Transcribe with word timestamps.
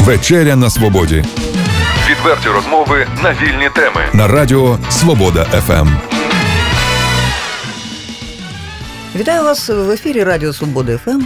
Вечеря 0.00 0.56
на 0.56 0.70
свободі. 0.70 1.24
Відверті 2.10 2.48
розмови 2.48 3.06
на 3.22 3.30
вільні 3.32 3.68
теми. 3.74 4.00
На 4.12 4.28
радіо 4.28 4.78
Свобода 4.90 5.44
ФМ. 5.44 5.88
Вітаю 9.16 9.42
вас 9.44 9.68
в 9.68 9.90
ефірі 9.90 10.24
Радіо 10.24 10.52
Свобода 10.52 10.98
ФМ. 10.98 11.20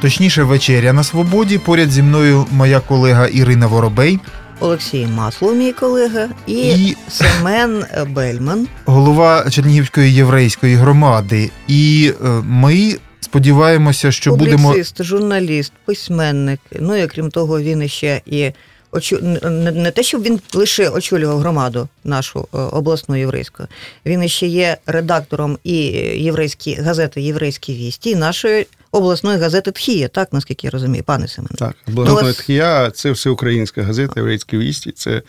Точніше, 0.00 0.42
вечеря 0.42 0.92
на 0.92 1.04
свободі. 1.04 1.58
Поряд 1.58 1.90
зі 1.90 2.02
мною 2.02 2.46
моя 2.50 2.80
колега 2.80 3.26
Ірина 3.26 3.66
Воробей, 3.66 4.18
Олексій 4.60 5.06
Маслов, 5.06 5.54
мій 5.56 5.72
колега, 5.72 6.28
і, 6.46 6.52
І- 6.54 6.96
Семен 7.08 7.84
Бельман. 8.08 8.68
голова 8.86 9.50
Чернігівської 9.50 10.14
єврейської 10.14 10.74
громади. 10.74 11.50
І 11.68 12.12
е, 12.24 12.28
ми 12.44 12.96
сподіваємося, 13.20 14.12
що 14.12 14.36
будемо 14.36 14.68
Публіцист, 14.68 15.02
журналіст, 15.02 15.72
письменник. 15.84 16.60
Ну 16.80 16.96
і 16.96 17.06
крім 17.06 17.30
того, 17.30 17.60
він 17.60 17.88
ще 17.88 18.20
і 18.26 18.52
очу... 18.92 19.18
не, 19.22 19.70
не 19.70 19.90
те, 19.90 20.02
щоб 20.02 20.22
він 20.22 20.40
лише 20.54 20.88
очолював 20.88 21.38
громаду 21.38 21.88
нашу 22.04 22.48
е, 22.54 22.58
обласну 22.58 23.16
єврейську. 23.16 23.62
Він 24.06 24.28
ще 24.28 24.46
є 24.46 24.76
редактором 24.86 25.58
і 25.64 25.76
єврейські 26.22 26.74
газети 26.74 27.20
Єврейські 27.20 27.74
вісті, 27.74 28.10
і 28.10 28.16
нашої 28.16 28.66
обласної 28.92 29.38
газети 29.38 29.70
Тхія, 29.70 30.08
так 30.08 30.32
наскільки 30.32 30.66
я 30.66 30.70
розумію, 30.70 31.04
пане 31.04 31.28
Семене. 31.28 31.54
Так, 31.58 31.76
обласна 31.88 32.22
вас- 32.22 32.36
тхія 32.36 32.90
це 32.90 33.10
всеукраїнська 33.10 33.82
газета, 33.82 34.12
єврейські 34.16 34.58
вісті, 34.58 34.92
це 34.92 35.22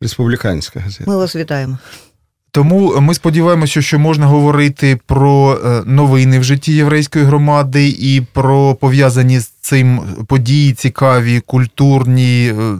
республіканська 0.00 0.80
газета. 0.80 1.10
Ми 1.10 1.16
вас 1.16 1.36
вітаємо. 1.36 1.78
Тому 2.54 3.00
ми 3.00 3.14
сподіваємося, 3.14 3.82
що 3.82 3.98
можна 3.98 4.26
говорити 4.26 4.98
про 5.06 5.58
е, 5.64 5.82
новини 5.86 6.38
в 6.38 6.44
житті 6.44 6.72
єврейської 6.72 7.24
громади 7.24 7.88
і 7.88 8.22
про 8.32 8.74
пов'язані 8.74 9.40
з 9.40 9.46
цим 9.46 10.00
події 10.26 10.72
цікаві, 10.72 11.40
культурні 11.40 12.46
е, 12.46 12.78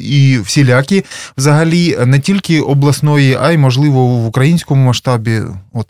і 0.00 0.38
всілякі, 0.38 1.04
взагалі 1.38 1.98
не 2.06 2.20
тільки 2.20 2.60
обласної, 2.60 3.38
а 3.40 3.52
й 3.52 3.58
можливо 3.58 4.06
в 4.06 4.26
українському 4.26 4.86
масштабі. 4.86 5.40
От. 5.72 5.86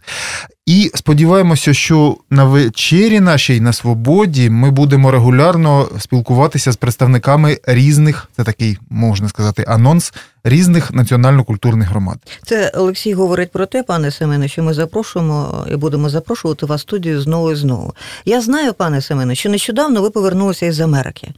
І 0.66 0.90
сподіваємося, 0.94 1.74
що 1.74 2.16
на 2.30 2.44
вечері 2.44 3.20
нашій 3.20 3.60
на 3.60 3.72
свободі 3.72 4.50
ми 4.50 4.70
будемо 4.70 5.10
регулярно 5.10 5.88
спілкуватися 5.98 6.72
з 6.72 6.76
представниками 6.76 7.58
різних, 7.66 8.28
це 8.36 8.44
такий 8.44 8.78
можна 8.90 9.28
сказати, 9.28 9.64
анонс 9.68 10.14
різних 10.44 10.92
національно-культурних 10.92 11.88
громад. 11.88 12.18
Це 12.46 12.72
Олексій 12.74 13.14
говорить 13.14 13.52
про 13.52 13.66
те, 13.66 13.82
пане 13.82 14.10
Семене, 14.10 14.48
що 14.48 14.62
ми 14.62 14.74
запрошуємо 14.74 15.66
і 15.72 15.76
будемо 15.76 16.08
запрошувати 16.08 16.66
вас 16.66 16.80
в 16.80 16.82
студію 16.82 17.20
знову 17.20 17.52
і 17.52 17.54
знову. 17.54 17.94
Я 18.24 18.40
знаю, 18.40 18.74
пане 18.74 19.02
Семене, 19.02 19.34
що 19.34 19.50
нещодавно 19.50 20.02
ви 20.02 20.10
повернулися 20.10 20.66
із 20.66 20.80
Америки. 20.80 21.28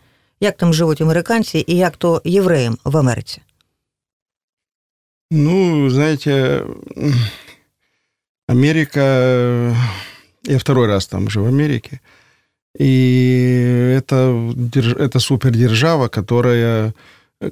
Як 0.41 0.57
там 0.57 0.75
живуть 0.75 1.01
американці 1.01 1.65
і 1.67 1.77
як 1.77 1.97
то 1.97 2.23
євреям 2.25 2.79
в 2.85 2.97
Америці? 2.97 3.43
Ну, 5.31 5.91
знаете, 5.91 6.63
Америка... 8.49 9.01
э, 9.01 9.75
Я 10.45 10.59
второй 10.59 10.87
раз 10.89 11.07
там 11.07 11.27
уже 11.27 11.41
в 11.41 11.47
Америке. 11.47 12.01
И 12.79 13.95
это, 13.97 14.55
это 14.99 15.19
супердержава, 15.21 16.09
которая, 16.09 16.95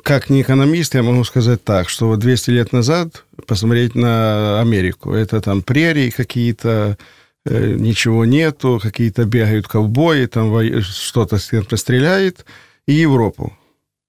как 0.03 0.30
не 0.30 0.42
экономист, 0.42 0.94
я 0.94 1.03
могу 1.03 1.25
сказать 1.25 1.62
так, 1.64 1.88
что 1.88 2.08
вот 2.08 2.19
200 2.20 2.50
лет 2.50 2.72
назад 2.72 3.25
посмотреть 3.47 3.94
на 3.94 4.61
Америку, 4.61 5.12
это 5.12 5.41
там 5.41 5.62
прерии 5.62 6.11
какие-то, 6.11 6.97
э, 7.44 7.75
ничего 7.78 8.25
нету, 8.25 8.81
какие-то 8.83 9.25
бегают 9.25 9.69
ковбои, 9.69 10.27
там 10.27 10.53
что-то 10.83 11.38
стреляет, 11.38 12.47
и 12.86 12.92
Европу. 12.92 13.53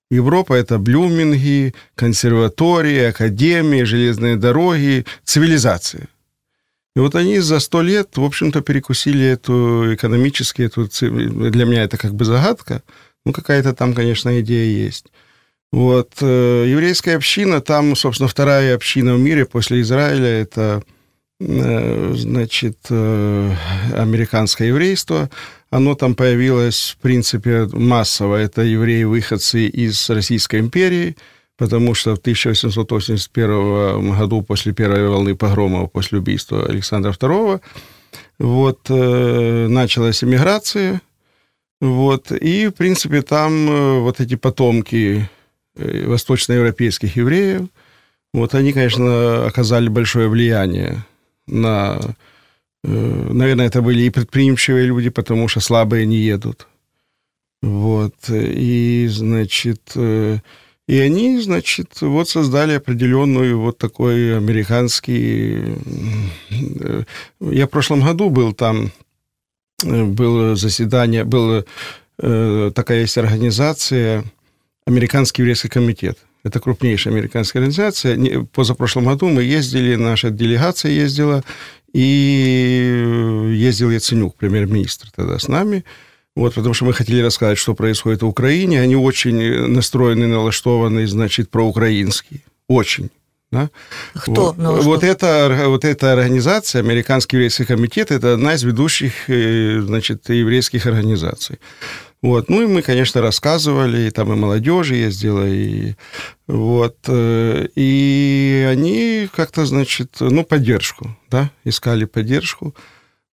Европа– 0.09 0.53
это 0.55 0.77
блюминги, 0.77 1.73
консерватории, 1.95 3.09
академии, 3.09 3.83
железные 3.83 4.37
дороги, 4.37 5.05
цивилизация. 5.25 6.07
И 6.97 6.99
вот 6.99 7.13
они 7.13 7.37
за 7.37 7.59
сто 7.59 7.83
лет, 7.83 8.17
в 8.17 8.23
общем-то, 8.23 8.61
перекусили 8.61 9.23
эту 9.23 9.93
экономически, 9.93 10.63
эту, 10.63 10.89
для 10.99 11.65
меня 11.65 11.83
это 11.83 11.95
как 11.95 12.15
бы 12.15 12.25
загадка, 12.25 12.81
ну, 13.23 13.33
какая-то 13.33 13.73
там, 13.73 13.93
конечно, 13.93 14.41
идея 14.41 14.65
есть. 14.65 15.05
Вот. 15.71 16.13
э, 16.21 16.65
Еврейская 16.67 17.17
община, 17.17 17.61
там, 17.61 17.95
собственно, 17.95 18.27
вторая 18.27 18.73
община 18.73 19.13
в 19.13 19.19
мире 19.19 19.45
после 19.45 19.81
Израиля, 19.81 20.25
это, 20.25 20.81
э, 21.39 22.13
значит, 22.15 22.79
э, 22.89 23.53
американское 23.95 24.69
еврейство. 24.69 25.29
Оно 25.69 25.93
там 25.93 26.15
появилось, 26.15 26.95
в 26.97 27.01
принципе, 27.03 27.67
массово. 27.73 28.37
Это 28.37 28.63
евреи-выходцы 28.63 29.67
из 29.67 30.09
Российской 30.09 30.61
империи, 30.61 31.15
потому 31.57 31.93
что 31.95 32.15
в 32.15 32.19
1881 32.19 34.17
году, 34.17 34.41
после 34.43 34.73
первой 34.73 35.07
волны 35.07 35.35
погромов, 35.35 35.91
после 35.91 36.19
убийства 36.19 36.65
Александра 36.65 37.11
II, 37.11 37.61
вот, 38.39 38.79
э, 38.89 39.67
началась 39.67 40.23
эмиграция, 40.23 41.01
вот, 41.81 42.31
и, 42.31 42.67
в 42.67 42.71
принципе, 42.71 43.21
там 43.21 43.69
э, 43.69 43.99
вот 43.99 44.19
эти 44.19 44.35
потомки 44.35 45.29
э, 45.75 46.07
восточноевропейских 46.07 47.15
евреев, 47.15 47.67
вот 48.33 48.53
они, 48.55 48.73
конечно, 48.73 49.45
оказали 49.45 49.89
большое 49.89 50.27
влияние 50.29 51.05
на... 51.47 51.99
э, 52.83 53.29
Наверное, 53.31 53.67
это 53.67 53.81
были 53.81 54.01
и 54.03 54.09
предприимчивые 54.09 54.85
люди, 54.85 55.09
потому 55.09 55.47
что 55.47 55.59
слабые 55.59 56.05
не 56.05 56.17
едут. 56.17 56.67
Вот. 57.61 58.15
И, 58.29 59.07
значит, 59.09 59.91
э, 59.95 60.39
и 60.87 60.99
они, 60.99 61.39
значит, 61.41 62.01
вот 62.01 62.29
создали 62.29 62.73
определенную 62.73 63.59
вот 63.59 63.77
такой 63.77 64.37
американский... 64.37 65.75
э, 66.49 67.03
Я 67.41 67.67
в 67.67 67.69
прошлом 67.69 68.01
году 68.01 68.29
был 68.29 68.53
там, 68.53 68.91
э, 69.83 70.03
было 70.05 70.55
заседание, 70.55 71.25
была 71.25 71.65
э, 72.19 72.71
такая 72.73 73.01
есть 73.01 73.17
организация 73.17 74.23
Американский 74.85 75.41
еврейский 75.41 75.67
комитет. 75.67 76.17
Это 76.45 76.61
крупнейшая 76.61 77.13
американская 77.13 77.61
организация. 77.61 78.45
Позапрошлом 78.53 79.03
году 79.03 79.27
мы 79.27 79.43
ездили, 79.43 79.95
наша 79.95 80.29
делегация 80.29 80.91
ездила, 80.91 81.43
и 81.91 83.51
ездил 83.53 83.89
Яценюк, 83.91 84.35
премьер-министр 84.35 85.09
тогда 85.13 85.39
с 85.39 85.49
нами. 85.49 85.83
Вот, 86.37 86.53
потому 86.53 86.75
что 86.75 86.85
мы 86.85 86.93
хотели 86.93 87.19
рассказать, 87.23 87.57
что 87.57 87.73
происходит 87.73 88.21
в 88.21 88.27
Украине. 88.27 88.79
Они 88.79 88.95
очень 88.95 89.67
настроены, 89.69 90.27
налаштованы, 90.27 91.07
значит, 91.07 91.49
проукраинские. 91.49 92.41
Очень. 92.67 93.09
Да? 93.51 93.71
Хто 94.13 94.53
Вот, 94.55 94.83
вот, 94.83 95.03
эта, 95.03 95.63
вот 95.65 95.83
эта 95.83 96.13
организация, 96.13 96.83
Американский 96.83 97.37
еврейский 97.37 97.65
комитет, 97.65 98.11
это 98.11 98.35
одна 98.35 98.53
из 98.53 98.61
ведущих 98.61 99.27
э, 99.29 99.81
значит, 99.81 100.29
еврейских 100.29 100.85
организаций. 100.85 101.57
Вот. 102.21 102.49
Ну 102.49 102.61
и 102.61 102.67
мы, 102.67 102.83
конечно, 102.83 103.19
рассказывали, 103.19 104.07
и 104.07 104.11
там 104.11 104.31
и 104.31 104.35
молодежи 104.35 104.93
ездила, 104.93 105.47
и 105.47 105.95
вот, 106.45 106.97
э, 107.07 107.67
и 107.73 108.67
они 108.69 109.27
как-то, 109.35 109.65
значит, 109.65 110.17
ну, 110.19 110.43
поддержку, 110.43 111.17
да, 111.31 111.49
искали 111.63 112.05
поддержку. 112.05 112.75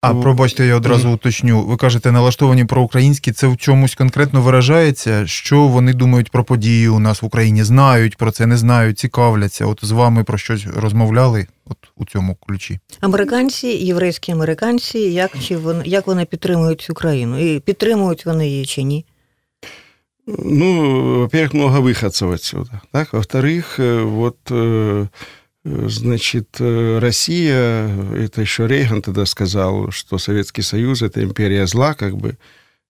А 0.04 0.12
Ну, 0.12 0.22
пробачте, 0.22 0.66
я 0.66 0.76
одразу 0.76 1.10
уточню. 1.10 1.62
Ви 1.62 1.76
кажете, 1.76 2.12
налаштовані 2.12 2.64
проукраїнські, 2.64 3.32
це 3.32 3.46
в 3.46 3.56
чомусь 3.56 3.94
конкретно 3.94 4.42
виражається, 4.42 5.26
що 5.26 5.62
вони 5.66 5.92
думають 5.92 6.30
про 6.30 6.44
події 6.44 6.88
у 6.88 6.98
нас 6.98 7.22
в 7.22 7.24
Україні, 7.24 7.64
знають 7.64 8.16
про 8.16 8.30
це, 8.30 8.46
не 8.46 8.56
знають, 8.56 8.98
цікавляться. 8.98 9.66
От 9.66 9.78
з 9.82 9.90
вами 9.90 10.24
про 10.24 10.38
щось 10.38 10.66
розмовляли 10.66 11.46
от 11.66 11.76
у 11.96 12.04
цьому 12.04 12.34
ключі. 12.34 12.78
Американці, 13.00 13.66
єврейські 13.66 14.32
американці, 14.32 14.98
як, 14.98 15.30
чи 15.38 15.56
вони, 15.56 15.82
як 15.86 16.06
вони 16.06 16.24
підтримують 16.24 16.80
цю 16.80 16.94
країну? 16.94 17.54
І 17.54 17.60
підтримують 17.60 18.26
вони 18.26 18.48
її 18.48 18.66
чи 18.66 18.82
ні? 18.82 19.04
Ну, 20.26 21.20
во-первых, 21.20 21.52
много 21.52 21.80
выходцев 21.80 22.30
отсюда. 22.30 22.82
Так? 22.92 23.12
Во-вторых, 23.12 23.78
э, 23.78 24.02
вот, 24.02 24.36
э, 24.50 24.54
э, 24.54 25.06
значит, 25.65 26.57
э, 26.59 26.99
Россия, 26.99 27.89
это 28.15 28.41
еще 28.41 28.67
Рейган 28.67 29.01
тогда 29.01 29.25
сказал, 29.25 29.91
что 29.91 30.17
Советский 30.17 30.61
Союз– 30.61 31.01
это 31.03 31.21
империя 31.23 31.67
зла, 31.67 31.93
как 31.93 32.15
бы, 32.15 32.37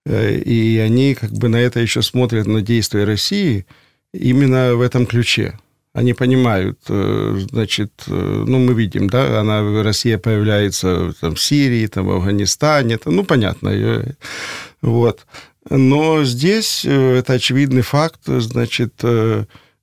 Э, 0.05 0.35
и 0.35 0.77
они 0.77 1.15
как 1.15 1.31
бы 1.31 1.49
на 1.49 1.57
это 1.57 1.79
еще 1.79 2.01
смотрят, 2.01 2.47
на 2.47 2.61
действия 2.61 3.03
России 3.03 3.65
именно 4.13 4.75
в 4.75 4.81
этом 4.81 5.05
ключе. 5.05 5.59
Они 5.93 6.13
понимают, 6.13 6.79
э, 6.89 7.37
значит, 7.51 7.91
ну, 8.07 8.59
мы 8.59 8.73
видим, 8.73 9.09
да, 9.09 9.39
она, 9.39 9.81
Россия 9.81 10.17
появляется 10.17 11.13
там, 11.21 11.35
в 11.35 11.41
Сирии, 11.41 11.87
там, 11.87 12.07
в 12.07 12.11
Афганистане, 12.11 12.95
это, 12.95 13.11
ну, 13.11 13.23
понятно, 13.23 14.03
вот. 14.81 15.25
Но 15.69 16.23
здесь 16.25 16.85
это 16.85 17.33
очевидный 17.33 17.81
факт, 17.81 18.19
значит, 18.25 19.01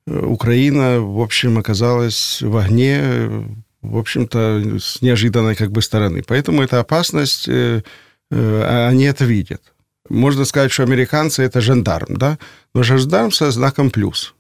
Украина, 0.06 1.00
в 1.00 1.20
общем, 1.20 1.58
оказалась 1.58 2.42
в 2.42 2.56
огне, 2.56 3.46
в 3.82 3.96
общем-то, 3.96 4.78
с 4.80 5.00
неожиданной 5.00 5.54
как 5.54 5.70
бы 5.70 5.82
стороны. 5.82 6.22
Поэтому 6.26 6.62
эта 6.62 6.80
опасность, 6.80 7.48
э, 7.48 7.82
э, 8.30 8.88
они 8.88 9.04
это 9.04 9.24
видят. 9.24 9.62
можно 10.08 10.44
сказать, 10.44 10.72
что 10.72 10.82
американцы 10.82 11.42
это 11.42 11.60
жандарм, 11.60 12.16
да, 12.16 12.38
но 12.74 12.82
жандарм 12.82 13.30
со 13.30 13.50
знаком 13.50 13.90
плюс. 13.90 14.34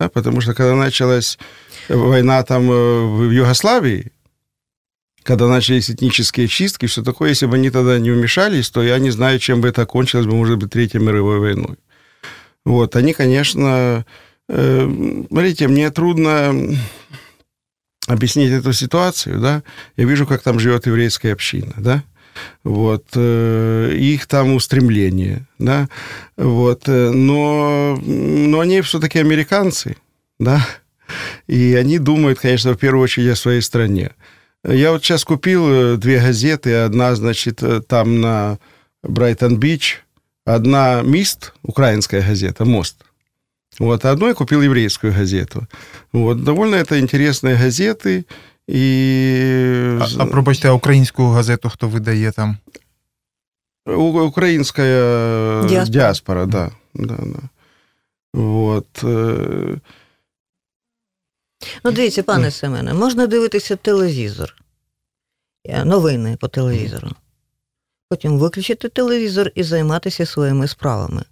Да, 0.00 0.08
потому 0.08 0.40
что 0.40 0.54
когда 0.54 0.74
началась 0.74 1.38
война 1.88 2.42
там 2.44 2.70
э, 2.70 3.06
в 3.06 3.30
Югославии, 3.30 4.12
когда 5.22 5.48
начались 5.48 5.90
этнические 5.90 6.48
чистки, 6.48 6.86
все 6.86 7.02
такое, 7.02 7.30
если 7.30 7.46
бы 7.46 7.56
они 7.56 7.70
тогда 7.70 7.98
не 7.98 8.10
вмешались, 8.10 8.70
то 8.70 8.82
я 8.82 8.98
не 8.98 9.10
знаю, 9.10 9.38
чем 9.38 9.60
бы 9.60 9.68
это 9.68 9.86
кончилось 9.86 10.26
бы, 10.26 10.34
может 10.34 10.58
быть, 10.58 10.70
Третьей 10.70 11.00
мировой 11.00 11.38
войной. 11.38 11.76
Вот, 12.64 12.96
они, 12.96 13.12
конечно, 13.12 14.06
смотрите, 14.48 15.68
мне 15.68 15.90
трудно 15.90 16.54
объяснить 18.06 18.52
эту 18.52 18.72
ситуацию, 18.72 19.40
да, 19.40 19.62
я 19.96 20.04
вижу, 20.04 20.26
как 20.26 20.42
там 20.42 20.58
живет 20.58 20.86
еврейская 20.86 21.32
община, 21.32 21.74
да, 21.76 22.02
вот, 22.64 23.06
э, 23.14 23.94
их 23.94 24.26
там 24.26 24.54
устремление, 24.54 25.46
да, 25.58 25.88
вот, 26.36 26.82
э, 26.86 27.10
но, 27.10 27.98
но 28.00 28.60
они 28.60 28.80
все-таки 28.80 29.18
американцы, 29.18 29.96
да, 30.38 30.66
и 31.46 31.74
они 31.74 31.98
думают, 31.98 32.40
конечно, 32.40 32.72
в 32.72 32.78
первую 32.78 33.04
очередь 33.04 33.32
о 33.32 33.36
своей 33.36 33.60
стране. 33.60 34.12
Я 34.64 34.92
вот 34.92 35.04
сейчас 35.04 35.24
купил 35.24 35.66
э, 35.68 35.96
две 35.96 36.20
газеты, 36.20 36.74
одна, 36.74 37.14
значит, 37.14 37.62
там 37.86 38.20
на 38.20 38.58
Брайтон-Бич, 39.02 40.02
одна 40.44 41.02
«Мист», 41.02 41.52
украинская 41.62 42.22
газета, 42.22 42.64
«Мост», 42.64 43.04
вот, 43.79 44.05
а 44.05 44.11
одну 44.11 44.27
я 44.27 44.33
купил 44.33 44.61
еврейскую 44.61 45.13
газету. 45.13 45.67
Вот, 46.11 46.43
довольно 46.43 46.75
это 46.75 46.99
интересные 46.99 47.55
газеты, 47.55 48.25
і... 48.67 49.99
А, 50.01 50.23
а 50.23 50.25
пробачте, 50.25 50.67
а 50.69 50.71
українську 50.71 51.27
газету 51.27 51.69
хто 51.69 51.87
видає 51.87 52.31
там? 52.31 52.57
Украинская 53.85 55.63
диаспора, 55.63 55.85
диаспора 55.85 56.45
да. 56.45 56.71
да, 56.93 57.15
да. 57.15 57.39
Вот. 58.33 58.87
Ну, 61.83 61.91
дивіться, 61.91 62.23
пане 62.23 62.51
Семене, 62.51 62.93
можна 62.93 63.27
дивитися 63.27 63.75
телевізор, 63.75 64.55
новини 65.85 66.37
по 66.39 66.47
телевізору. 66.47 67.09
Потім 68.09 68.37
виключити 68.37 68.89
телевізор 68.89 69.51
і 69.55 69.63
займатися 69.63 70.25
своїми 70.25 70.67
справами. 70.67 71.23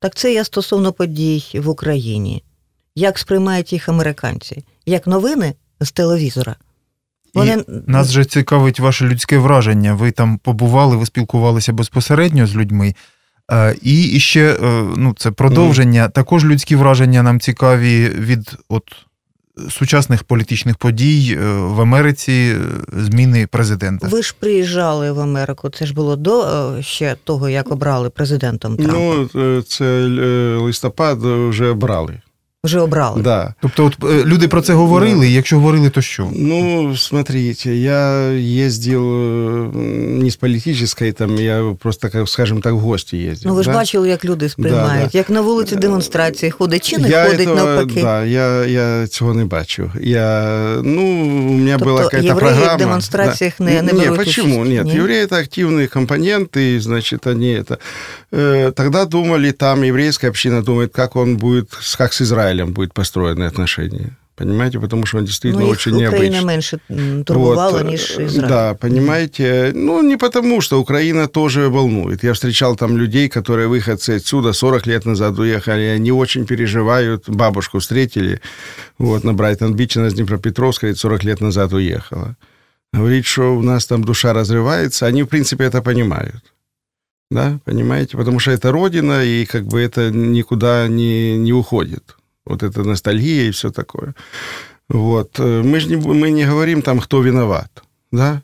Так 0.00 0.14
це 0.14 0.32
я 0.32 0.44
стосовно 0.44 0.92
подій 0.92 1.44
в 1.54 1.68
Україні. 1.68 2.44
Як 2.94 3.18
сприймають 3.18 3.72
їх 3.72 3.88
американці? 3.88 4.64
Як 4.86 5.06
новини 5.06 5.54
з 5.80 5.92
телевізора? 5.92 6.56
Вони... 7.34 7.52
І 7.52 7.64
Нас 7.86 8.10
же 8.10 8.24
цікавить 8.24 8.80
ваше 8.80 9.04
людське 9.04 9.38
враження. 9.38 9.94
Ви 9.94 10.10
там 10.10 10.38
побували, 10.38 10.96
ви 10.96 11.06
спілкувалися 11.06 11.72
безпосередньо 11.72 12.46
з 12.46 12.56
людьми. 12.56 12.94
І 13.82 14.20
ще 14.20 14.56
ну, 14.96 15.14
це 15.18 15.30
продовження. 15.30 16.06
Mm. 16.06 16.12
Також 16.12 16.44
людські 16.44 16.76
враження 16.76 17.22
нам 17.22 17.40
цікаві 17.40 18.08
від 18.08 18.56
от, 18.68 18.84
сучасних 19.70 20.24
політичних 20.24 20.76
подій 20.76 21.38
в 21.56 21.80
Америці, 21.80 22.56
зміни 22.92 23.46
президента. 23.46 24.08
Ви 24.08 24.22
ж 24.22 24.34
приїжджали 24.38 25.12
в 25.12 25.20
Америку. 25.20 25.70
Це 25.70 25.86
ж 25.86 25.94
було 25.94 26.16
до 26.16 26.46
ще 26.80 27.16
того, 27.24 27.48
як 27.48 27.72
обрали 27.72 28.10
президентом 28.10 28.76
Трампа? 28.76 29.28
Ну, 29.34 29.62
це 29.62 29.84
листопад 30.58 31.18
вже 31.22 31.66
обрали. 31.66 32.20
Вже 32.65 32.79
обрали. 32.79 33.21
Да. 33.21 33.53
Тобто, 33.61 33.85
от 33.85 34.25
люди 34.25 34.47
про 34.47 34.61
це 34.61 34.73
говорили, 34.73 35.19
да. 35.19 35.25
і 35.25 35.33
якщо 35.33 35.55
говорили, 35.55 35.89
то 35.89 36.01
що? 36.01 36.29
Ну, 36.35 36.95
смотрите, 36.97 37.75
я 37.75 38.31
ездил 38.65 39.03
не 39.73 40.29
з 40.29 40.35
політичної, 40.35 41.11
там 41.11 41.35
я 41.35 41.75
просто, 41.79 42.09
как, 42.09 42.29
скажем 42.29 42.61
так, 42.61 42.73
в 42.73 42.77
гості 42.77 43.17
їздив. 43.17 43.47
Ну, 43.47 43.55
ви 43.55 43.63
ж 43.63 43.69
да? 43.69 43.75
бачили, 43.75 44.09
як 44.09 44.25
люди 44.25 44.49
сприймають, 44.49 45.09
да, 45.11 45.17
як 45.17 45.29
на 45.29 45.41
вулиці 45.41 45.75
демонстрації 45.75 46.51
ходить 46.51 46.89
чи 46.89 46.97
не 46.97 47.09
я 47.09 47.25
ходить 47.25 47.47
этого, 47.47 47.55
навпаки. 47.55 48.01
Да, 48.01 48.25
я, 48.25 48.65
я 48.65 49.07
цього 49.07 49.33
не 49.33 49.45
бачу. 49.45 49.91
Я, 50.01 50.67
ну, 50.83 51.01
у 51.49 51.53
меня 51.53 51.77
тобто, 51.77 51.93
была 51.93 52.03
какая-то 52.03 52.27
программа. 52.27 52.55
программа. 52.55 52.75
в 52.75 52.79
демонстраціях 52.79 53.53
да. 53.59 53.65
не, 53.65 53.71
не 53.71 53.81
Нет, 53.81 53.95
беруть 53.95 54.17
почему? 54.17 54.61
участь? 54.61 54.71
Нет, 54.71 54.85
Нет, 54.85 54.95
евреи 54.95 55.23
это 55.23 55.35
активные 55.35 55.87
компоненты, 55.87 56.79
значит, 56.79 57.27
они 57.27 57.51
это... 57.51 57.77
Э, 58.31 58.71
тогда 58.75 59.05
думали, 59.05 59.51
там 59.51 59.83
еврейская 59.83 60.29
община 60.29 60.61
думает, 60.61 60.93
как 60.93 61.15
он 61.15 61.37
будет, 61.37 61.69
как 61.97 62.13
с 62.13 62.21
Израилем 62.48 62.72
будет 62.72 62.94
построен 62.94 63.38
правильные 63.38 63.48
отношения. 63.48 64.16
Понимаете, 64.36 64.78
потому 64.78 65.06
что 65.06 65.18
он 65.18 65.24
действительно 65.24 65.64
ну, 65.64 65.70
очень 65.70 65.92
Украина 65.92 66.36
необычный. 66.36 66.44
меньше 66.44 66.78
турбовала, 67.24 67.82
вот, 67.82 67.86
ніж 67.86 68.18
Израиль. 68.18 68.48
Да, 68.48 68.74
понимаете. 68.74 69.72
Ну, 69.74 70.02
не 70.02 70.16
потому, 70.16 70.60
что 70.60 70.80
Украина 70.80 71.26
тоже 71.26 71.68
волнует. 71.68 72.24
Я 72.24 72.32
встречал 72.32 72.76
там 72.76 72.96
людей, 72.96 73.28
которые 73.28 73.66
выходцы 73.66 74.16
отсюда 74.16 74.52
40 74.52 74.86
лет 74.86 75.06
назад 75.06 75.38
уехали, 75.38 75.96
они 75.96 76.12
очень 76.12 76.44
переживают. 76.44 77.28
Бабушку 77.28 77.78
встретили 77.78 78.40
вот, 78.98 79.24
на 79.24 79.32
Брайтон-Бич, 79.32 79.96
она 79.96 80.06
из 80.06 80.14
Днепропетровска, 80.14 80.86
говорит, 80.86 81.00
40 81.00 81.24
лет 81.24 81.40
назад 81.40 81.72
уехала. 81.72 82.36
Говорит, 82.92 83.26
что 83.26 83.56
у 83.56 83.62
нас 83.62 83.86
там 83.86 84.04
душа 84.04 84.32
разрывается. 84.32 85.06
Они, 85.06 85.22
в 85.22 85.26
принципе, 85.26 85.64
это 85.64 85.82
понимают. 85.82 86.42
Да, 87.30 87.58
понимаете? 87.64 88.16
Потому 88.16 88.38
что 88.38 88.52
это 88.52 88.70
родина, 88.70 89.24
и 89.24 89.46
как 89.46 89.64
бы 89.64 89.80
это 89.80 90.10
никуда 90.10 90.88
не, 90.88 91.38
не 91.38 91.52
уходит 91.52 92.17
вот 92.48 92.62
эта 92.62 92.82
ностальгия 92.82 93.48
и 93.48 93.50
все 93.50 93.70
такое. 93.70 94.14
Вот. 94.88 95.38
Мы 95.38 95.80
же 95.80 95.88
не, 95.88 95.96
мы 95.96 96.30
не 96.30 96.46
говорим 96.46 96.82
там, 96.82 96.98
кто 96.98 97.20
виноват, 97.20 97.82
да? 98.10 98.42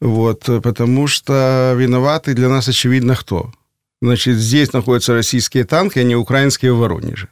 Вот, 0.00 0.44
потому 0.62 1.06
что 1.06 1.74
виноваты 1.76 2.34
для 2.34 2.48
нас 2.48 2.68
очевидно 2.68 3.16
кто. 3.16 3.52
Значит, 4.02 4.36
здесь 4.36 4.72
находятся 4.72 5.14
российские 5.14 5.64
танки, 5.64 5.98
а 5.98 6.02
не 6.02 6.16
украинские 6.16 6.74
в 6.74 6.78
Воронеже. 6.78 7.28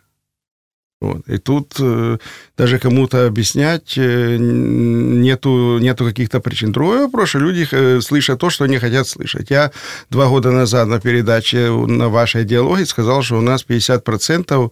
Вот. 1.02 1.28
И 1.28 1.38
тут 1.38 1.74
э, 1.80 2.18
даже 2.56 2.78
кому-то 2.78 3.26
объяснять 3.26 3.98
э, 3.98 4.36
нету, 4.38 5.78
нету 5.80 6.04
каких-то 6.04 6.40
причин. 6.40 6.70
Другой 6.70 7.00
вопрос, 7.00 7.34
люди 7.34 7.66
э, 7.70 8.00
слышат 8.00 8.38
то, 8.38 8.50
что 8.50 8.64
они 8.64 8.78
хотят 8.78 9.08
слышать. 9.08 9.50
Я 9.50 9.72
два 10.10 10.28
года 10.28 10.52
назад 10.52 10.86
на 10.86 11.00
передаче 11.00 11.70
на 11.70 12.08
вашей 12.08 12.44
диалоге 12.44 12.86
сказал, 12.86 13.22
что 13.22 13.38
у 13.38 13.42
нас 13.42 13.66
50% 13.68 14.54
Э, 14.54 14.68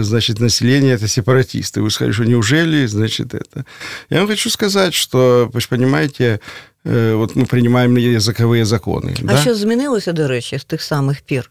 значит, 0.00 0.40
население 0.40 0.94
это 0.94 1.08
сепаратисты. 1.08 1.80
Вы 1.80 1.90
сказали, 1.90 2.12
что 2.12 2.24
неужели, 2.24 2.86
значит, 2.86 3.34
это... 3.34 3.64
Я 4.10 4.18
вам 4.18 4.28
хочу 4.28 4.50
сказать, 4.50 4.94
что, 4.94 5.48
вы 5.52 5.60
же 5.60 5.68
понимаете, 5.68 6.40
э, 6.84 7.14
вот 7.14 7.36
мы 7.36 7.46
принимаем 7.46 7.96
языковые 7.96 8.64
закони. 8.64 9.14
А 9.20 9.24
да? 9.24 9.36
що 9.36 9.54
змінилося, 9.54 10.12
до 10.12 10.28
речі, 10.28 10.58
з 10.58 10.64
тих 10.64 10.82
самих 10.82 11.20
пір? 11.20 11.50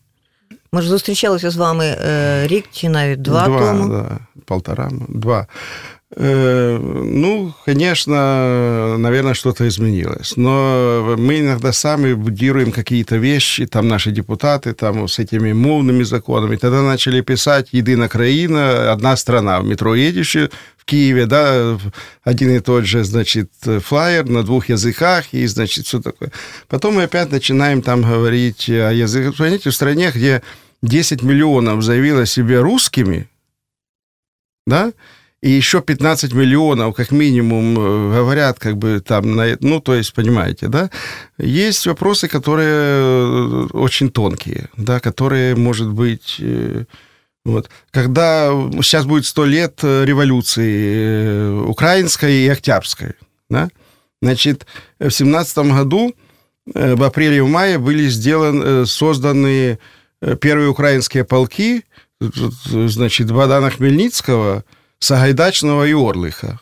Ми 0.72 0.82
ж 0.82 0.90
зустрічалися 0.90 1.50
з 1.50 1.56
вами 1.56 1.86
е, 1.86 2.48
рік 2.48 2.66
чи 2.72 2.90
навіть 2.90 3.22
два, 3.22 3.46
два 3.46 3.60
тому. 3.60 3.90
Да, 3.90 4.20
полтора, 4.46 4.92
два. 5.10 5.48
Э, 6.15 6.79
ну, 6.79 7.53
конечно, 7.65 8.97
наверное, 8.97 9.35
что-то 9.35 9.67
изменилось. 9.67 10.37
Но 10.37 11.17
мы 11.19 11.41
иногда 11.41 11.73
сами 11.73 12.13
будируем 12.13 12.71
какие-то 12.71 13.17
вещи, 13.17 13.67
там 13.67 13.89
наши 13.89 14.13
депутаты, 14.13 14.73
там 14.73 15.09
с 15.09 15.19
этими 15.19 15.53
мовными 15.53 16.05
законами. 16.05 16.57
Тогда 16.57 16.83
начали 16.83 17.23
писать 17.23 17.69
«Единая 17.73 18.09
краина, 18.09 18.93
одна 18.93 19.17
страна». 19.17 19.61
В 19.61 19.67
метро 19.67 19.97
едешь 19.97 20.37
в 20.77 20.85
Киеве, 20.85 21.27
да, 21.27 21.77
один 22.23 22.51
и 22.51 22.61
тот 22.61 22.85
же, 22.85 23.03
значит, 23.03 23.51
флайер 23.83 24.29
на 24.29 24.45
двух 24.45 24.69
языках, 24.69 25.25
и, 25.33 25.45
значит, 25.47 25.87
все 25.87 26.01
такое. 26.01 26.31
Потом 26.69 26.95
мы 26.95 27.03
опять 27.05 27.33
начинаем 27.33 27.83
там 27.83 28.03
говорить 28.03 28.69
о 28.69 28.93
языках. 28.93 29.37
Понимаете, 29.37 29.71
в 29.71 29.75
стране, 29.75 30.13
где 30.15 30.43
10 30.83 31.23
миллионов 31.23 31.83
заявило 31.83 32.27
себя 32.27 32.61
русскими, 32.63 33.29
да, 34.69 34.93
и 35.47 35.51
еще 35.51 35.81
15 35.81 36.33
миллионов, 36.33 36.97
как 36.97 37.13
минимум, 37.13 37.79
э, 37.79 38.15
говорят, 38.19 38.59
как 38.59 38.77
бы 38.77 39.01
там, 39.01 39.41
ну, 39.61 39.81
то 39.81 39.95
есть, 39.95 40.13
понимаете, 40.13 40.67
да, 40.67 40.91
есть 41.39 41.87
вопросы, 41.87 42.27
которые 42.27 42.67
э, 42.69 43.67
очень 43.73 44.11
тонкие, 44.11 44.69
да, 44.77 44.99
которые, 44.99 45.55
может 45.55 45.89
быть, 45.89 46.37
э, 46.41 46.85
вот. 47.45 47.71
Когда 47.93 48.49
сейчас 48.83 49.05
будет 49.05 49.25
100 49.25 49.45
лет 49.45 49.85
революции 49.85 51.49
украинской 51.69 52.45
и 52.45 52.49
октябрьской, 52.49 53.13
да, 53.49 53.69
значит, 54.21 54.67
в 54.99 55.11
17 55.11 55.59
году, 55.59 56.13
в 56.75 57.05
апреле 57.05 57.37
и 57.37 57.41
в 57.41 57.49
мае 57.49 57.79
были 57.79 58.09
сделаны, 58.09 58.85
созданы 58.85 59.79
первые 60.41 60.71
украинские 60.71 61.23
полки, 61.25 61.85
значит, 62.21 63.31
Богдана 63.31 63.71
Хмельницкого– 63.71 64.65
Сагайдачного 64.99 65.87
и 65.87 65.93
Орлыха. 65.93 66.59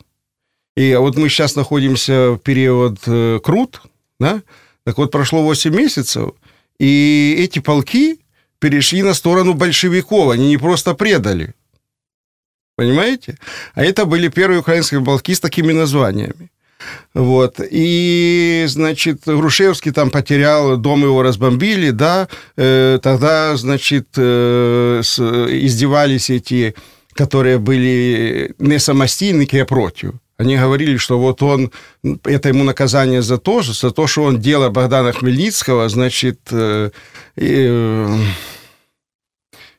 И 0.75 0.93
вот 0.95 1.17
мы 1.17 1.29
сейчас 1.29 1.55
находимся 1.55 2.31
в 2.31 2.37
период 2.39 2.99
э, 3.07 3.39
Крут, 3.41 3.81
да? 4.19 4.41
Так 4.83 4.97
вот, 4.97 5.11
прошло 5.11 5.41
8 5.41 5.73
месяцев, 5.73 6.31
и 6.79 7.35
эти 7.39 7.59
полки 7.59 8.19
перешли 8.59 9.03
на 9.03 9.13
сторону 9.13 9.53
большевиков, 9.53 10.31
они 10.31 10.49
не 10.49 10.57
просто 10.57 10.93
предали. 10.93 11.53
Понимаете? 12.75 13.37
А 13.73 13.83
это 13.83 14.05
были 14.05 14.27
первые 14.27 14.59
украинские 14.59 15.03
полки 15.03 15.33
с 15.33 15.39
такими 15.39 15.71
названиями. 15.71 16.51
Вот. 17.13 17.59
И, 17.71 18.65
значит, 18.67 19.21
Грушевский 19.25 19.91
там 19.91 20.11
потерял, 20.11 20.77
дом 20.77 21.03
его 21.03 21.23
разбомбили, 21.23 21.91
да, 21.91 22.27
э, 22.57 22.99
тогда, 23.01 23.55
значит, 23.55 24.07
э, 24.17 25.01
с, 25.03 25.19
издевались 25.19 26.29
эти, 26.29 26.75
которые 27.15 27.57
были 27.57 28.53
не 28.59 28.79
самостійники, 28.79 29.57
а 29.57 29.65
против. 29.65 30.13
Они 30.37 30.57
говорили, 30.57 30.97
что 30.97 31.17
вот 31.17 31.41
он, 31.41 31.71
это 32.25 32.49
ему 32.49 32.63
наказание 32.63 33.21
за 33.21 33.37
то, 33.37 33.61
за 33.63 33.91
то, 33.91 34.07
что 34.07 34.23
он 34.23 34.41
дело 34.41 34.69
Богдана 34.69 35.13
Хмельницкого, 35.13 35.87
значит, 35.87 36.39
э, 36.51 36.89
э, 37.37 38.17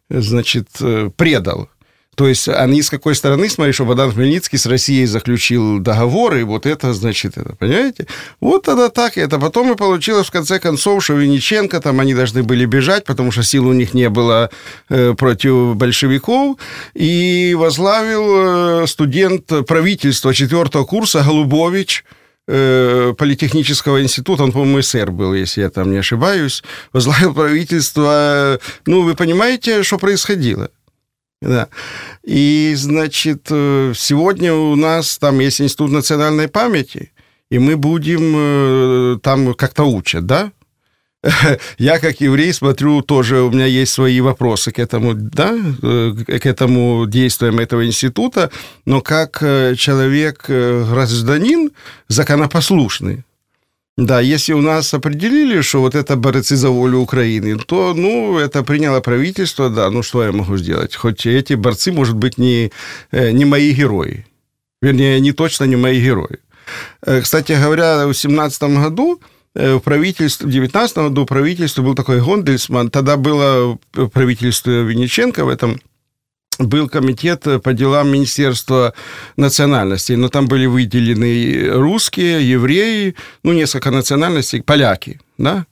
значит, 0.09 0.69
э, 0.81 1.11
предал. 1.16 1.69
То 2.17 2.27
есть 2.27 2.49
они 2.49 2.81
с 2.81 2.89
какой 2.89 3.15
стороны, 3.15 3.49
смотри, 3.51 3.73
что 3.73 3.85
Богдан 3.85 4.11
Хмельницкий 4.11 4.59
с 4.59 4.65
Россией 4.65 5.05
заключил 5.05 5.81
договор, 5.81 6.37
и 6.37 6.45
вот 6.45 6.65
это, 6.65 6.95
значит, 6.95 7.37
это, 7.37 7.55
понимаете? 7.57 8.07
Вот 8.41 8.63
тогда 8.63 8.89
так, 8.89 9.19
это 9.19 9.39
потом 9.39 9.73
и 9.73 9.77
получилось, 9.77 10.27
в 10.27 10.31
конце 10.31 10.59
концов, 10.59 11.05
что 11.05 11.13
Винниченко, 11.13 11.79
там 11.79 12.01
они 12.01 12.15
должны 12.15 12.43
были 12.43 12.65
бежать, 12.65 13.05
потому 13.05 13.33
что 13.33 13.43
сил 13.43 13.67
у 13.69 13.75
них 13.75 13.93
не 13.93 14.09
было 14.09 14.49
э, 14.89 15.13
против 15.13 15.77
большевиков, 15.77 16.57
и 16.95 17.55
возглавил 17.55 18.83
э, 18.83 18.87
студент 18.87 19.53
правительства 19.67 20.33
четвертого 20.33 20.85
курса 20.85 21.23
Голубович, 21.23 22.03
э, 22.49 23.13
Политехнического 23.19 24.03
института, 24.03 24.43
он, 24.43 24.53
по-моему, 24.53 24.81
СССР 24.81 25.11
был, 25.11 25.35
если 25.35 25.61
я 25.61 25.69
там 25.69 25.93
не 25.93 25.99
ошибаюсь, 25.99 26.63
возглавил 26.95 27.35
правительство. 27.35 28.59
Ну, 28.87 29.03
вы 29.03 29.15
понимаете, 29.15 29.83
что 29.83 29.99
происходило? 29.99 30.71
Да. 31.47 31.69
И, 32.25 32.75
значит, 32.76 33.47
э, 33.50 33.93
сегодня 33.95 34.53
у 34.53 34.75
нас 34.75 35.17
там 35.19 35.38
есть 35.38 35.61
Институт 35.61 35.93
национальной 35.93 36.49
памяти, 36.49 37.12
и 37.50 37.61
мы 37.61 37.76
будем 37.76 38.35
э, 38.37 39.19
там 39.23 39.55
как-то 39.55 39.85
учат, 39.85 40.26
да? 40.26 40.50
Я, 41.79 42.00
как 42.00 42.21
еврей, 42.21 42.53
смотрю, 42.53 43.00
тоже 43.00 43.43
у 43.43 43.50
меня 43.50 43.67
есть 43.67 43.93
свои 43.93 44.21
вопросы 44.21 44.73
к 44.73 44.81
этому, 44.81 45.15
да, 45.15 45.55
э, 45.83 46.15
к 46.26 46.47
этому 46.47 47.07
действиям 47.07 47.61
этого 47.61 47.87
института, 47.87 48.50
но 48.85 49.00
как 49.00 49.38
человек, 49.38 50.47
гражданин, 50.49 51.71
законопослушный, 52.09 53.25
да, 53.97 54.21
если 54.21 54.53
у 54.53 54.61
нас 54.61 54.93
определили, 54.93 55.62
что 55.62 55.81
вот 55.81 55.95
это 55.95 56.17
борцы 56.17 56.57
за 56.57 56.69
волю 56.69 56.99
Украины, 56.99 57.57
то, 57.59 57.95
ну, 57.95 58.38
это 58.38 58.62
приняло 58.62 59.00
правительство, 59.00 59.71
да, 59.71 59.91
ну, 59.91 60.03
что 60.03 60.23
я 60.23 60.33
могу 60.33 60.59
сделать? 60.59 60.95
Хоть 60.95 61.25
эти 61.25 61.55
борцы, 61.55 61.93
может 61.93 62.15
быть, 62.15 62.37
не, 62.37 62.73
э, 63.11 63.31
не 63.33 63.47
мои 63.47 63.73
герои. 63.73 64.26
Вернее, 64.83 65.17
они 65.17 65.33
точно 65.33 65.65
не 65.65 65.76
мои 65.76 65.99
герои. 65.99 66.38
Э, 67.07 67.23
кстати 67.23 67.53
говоря, 67.53 68.03
в 68.03 68.12
2017 68.12 68.62
году 68.62 69.21
э, 69.55 69.76
в 69.76 69.81
правительстве, 69.81 70.47
в 70.47 70.50
2019 70.50 70.97
году 70.97 71.23
в 71.23 71.26
правительстве 71.26 71.83
был 71.83 71.95
такой 71.95 72.21
Гондельсман, 72.21 72.91
тогда 72.91 73.17
было 73.17 73.79
правительство 74.12 74.83
Винниченко 74.83 75.47
в 75.47 75.49
этом 75.49 75.81
был 76.59 76.89
комитет 76.89 77.45
по 77.63 77.73
делам 77.73 78.11
Министерства 78.11 78.95
национальностей, 79.37 80.17
но 80.17 80.29
там 80.29 80.47
были 80.47 80.67
выделены 80.67 81.71
русские, 81.73 82.49
евреи, 82.49 83.15
ну, 83.43 83.53
несколько 83.53 83.91
национальностей, 83.91 84.63
поляки, 84.63 85.21
да, 85.39 85.67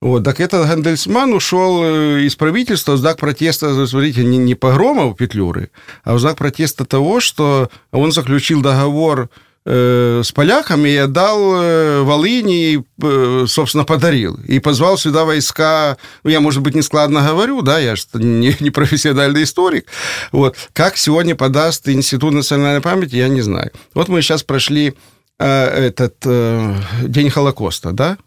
вот, 0.00 0.24
так 0.24 0.40
этот 0.40 0.68
Гандельсман 0.68 1.32
ушел 1.32 1.82
э, 1.82 2.20
из 2.24 2.36
правительства 2.36 2.92
в 2.92 2.98
знак 2.98 3.16
протеста, 3.16 3.86
смотрите, 3.86 4.24
не, 4.24 4.36
не 4.36 4.54
погрома 4.54 5.04
у 5.04 5.14
Петлюры, 5.14 5.70
а 6.04 6.14
в 6.14 6.20
знак 6.20 6.36
протеста 6.36 6.84
того, 6.84 7.20
что 7.20 7.70
он 7.92 8.12
заключил 8.12 8.60
договор 8.60 9.30
Э, 9.30 9.45
с 9.66 10.30
поляками 10.30 10.94
отдал 10.94 11.60
э, 11.60 12.02
Волыни, 12.02 12.74
и, 12.74 12.84
э, 13.02 13.46
собственно, 13.48 13.84
подарил. 13.84 14.38
И 14.46 14.60
позвал 14.60 14.96
сюда 14.96 15.24
войска, 15.24 15.96
ну, 16.22 16.30
я, 16.30 16.38
может 16.38 16.62
быть, 16.62 16.76
не 16.76 16.82
складно 16.82 17.26
говорю, 17.26 17.62
да, 17.62 17.80
я 17.80 17.96
же 17.96 18.04
не, 18.14 18.54
не 18.60 18.70
профессиональный 18.70 19.42
историк. 19.42 19.86
Вот. 20.30 20.56
Как 20.72 20.96
сегодня 20.96 21.34
подаст 21.34 21.88
Институт 21.88 22.32
национальной 22.32 22.80
памяти, 22.80 23.16
я 23.16 23.26
не 23.26 23.40
знаю. 23.40 23.72
Вот 23.92 24.06
мы 24.06 24.22
сейчас 24.22 24.44
прошли 24.44 24.94
э, 25.40 25.86
этот 25.86 26.14
э, 26.24 26.76
День 27.02 27.30
Холокоста, 27.30 27.90
да, 27.92 28.18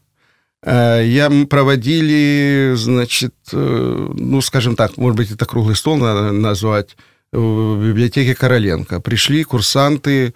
я 0.62 1.32
проводили, 1.50 2.74
значит, 2.76 3.34
ну, 3.54 4.42
скажем 4.42 4.76
так, 4.76 4.98
может 4.98 5.16
быть, 5.16 5.32
это 5.32 5.46
круглый 5.46 5.78
стол 5.78 5.96
надо 5.96 6.34
назвать, 6.34 6.98
в 7.32 7.88
библиотеке 7.88 8.36
Короленко. 8.36 9.00
Пришли 9.00 9.46
курсанты 9.46 10.28
э, 10.28 10.32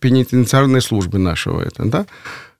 пенитенциарной 0.00 0.80
службы 0.80 1.18
нашего. 1.18 1.62
Это, 1.62 1.84
да? 1.84 2.06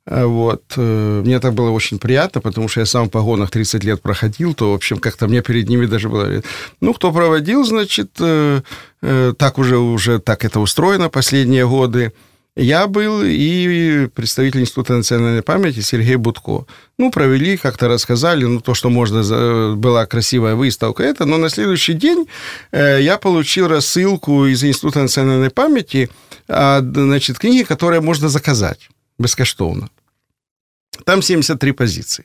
А 0.09 0.27
вот. 0.27 0.63
Э, 0.77 1.23
мне 1.25 1.41
так 1.41 1.55
было 1.55 1.71
очень 1.71 1.99
приятно, 1.99 2.41
потому 2.41 2.69
что 2.69 2.81
я 2.81 2.87
сам 2.87 3.09
в 3.09 3.11
погонах 3.11 3.51
30 3.51 3.83
лет 3.85 4.01
проходил, 4.01 4.55
то, 4.55 4.71
в 4.71 4.75
общем, 4.75 4.99
как-то 4.99 5.27
мне 5.27 5.43
перед 5.43 5.69
ними 5.69 5.87
даже 5.87 6.09
было... 6.09 6.43
Ну, 6.81 6.95
кто 6.95 7.13
проводил, 7.13 7.65
значит, 7.65 8.11
э, 8.21 8.61
э, 9.03 9.35
так 9.37 9.59
уже, 9.59 9.79
уже 9.79 10.21
так 10.21 10.45
это 10.45 10.61
устроено 10.61 11.09
последние 11.09 11.67
годы. 11.67 12.13
Я 12.57 12.87
был 12.87 13.23
и 13.23 14.09
представитель 14.15 14.61
Института 14.61 14.95
национальной 14.95 15.43
памяти 15.43 15.81
Сергей 15.81 16.17
Будко. 16.17 16.65
Ну, 16.97 17.11
провели, 17.11 17.59
как-то 17.59 17.87
рассказали, 17.87 18.47
ну, 18.47 18.61
то, 18.61 18.73
что 18.73 18.89
можно, 18.89 19.75
была 19.77 20.07
красивая 20.07 20.55
выставка, 20.55 21.03
это, 21.03 21.27
но 21.27 21.37
на 21.37 21.51
следующий 21.51 21.93
день 21.93 22.27
э, 22.73 23.03
я 23.03 23.19
получил 23.19 23.69
рассылку 23.69 24.47
из 24.47 24.65
Института 24.65 25.03
национальной 25.03 25.51
памяти, 25.51 26.09
а, 26.49 26.81
значит, 26.81 27.39
книги, 27.39 27.63
которые 27.63 28.01
можно 28.01 28.31
заказать 28.31 28.89
бескоштовно. 29.19 29.91
Там 31.05 31.21
73 31.21 31.73
позиции. 31.73 32.25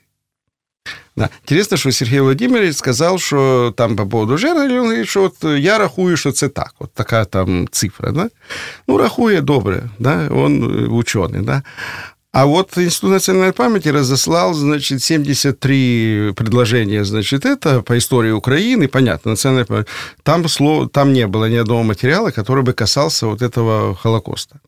Да. 1.20 1.28
Интересно, 1.44 1.76
що 1.76 1.92
Сергій 1.92 2.20
Володимирович 2.20 2.76
сказав, 2.76 3.20
що 3.20 3.72
там 3.76 3.96
по 3.96 4.06
поводу 4.06 4.36
жертв, 4.36 4.60
він 4.60 4.78
говорить, 4.78 5.08
що 5.08 5.22
от 5.22 5.58
я 5.58 5.78
рахую, 5.78 6.16
що 6.16 6.32
це 6.32 6.48
так, 6.48 6.74
от 6.78 6.90
така 6.94 7.24
там 7.24 7.68
цифра. 7.70 8.12
Да? 8.12 8.28
Ну, 8.88 8.98
рахує 8.98 9.40
добре, 9.40 9.82
да? 9.98 10.28
він 10.30 10.86
учений. 10.90 11.42
Да? 11.42 11.62
А 12.36 12.44
вот 12.44 12.76
Институт 12.76 13.10
национальной 13.12 13.52
памяти 13.52 13.88
разослал, 13.88 14.52
значит, 14.52 15.02
73 15.02 16.34
предложения, 16.36 17.02
значит, 17.04 17.46
это 17.46 17.80
по 17.80 17.96
истории 17.96 18.30
Украины, 18.30 18.88
понятно, 18.88 19.30
национальная 19.30 19.64
память. 19.64 19.86
Там, 20.22 20.46
слово, 20.48 20.86
там 20.86 21.14
не 21.14 21.26
было 21.26 21.48
ни 21.48 21.56
одного 21.56 21.82
материала, 21.82 22.30
который 22.30 22.62
бы 22.62 22.74
касался 22.74 23.26
вот 23.26 23.40
этого 23.40 23.94
Холокоста. 23.94 24.60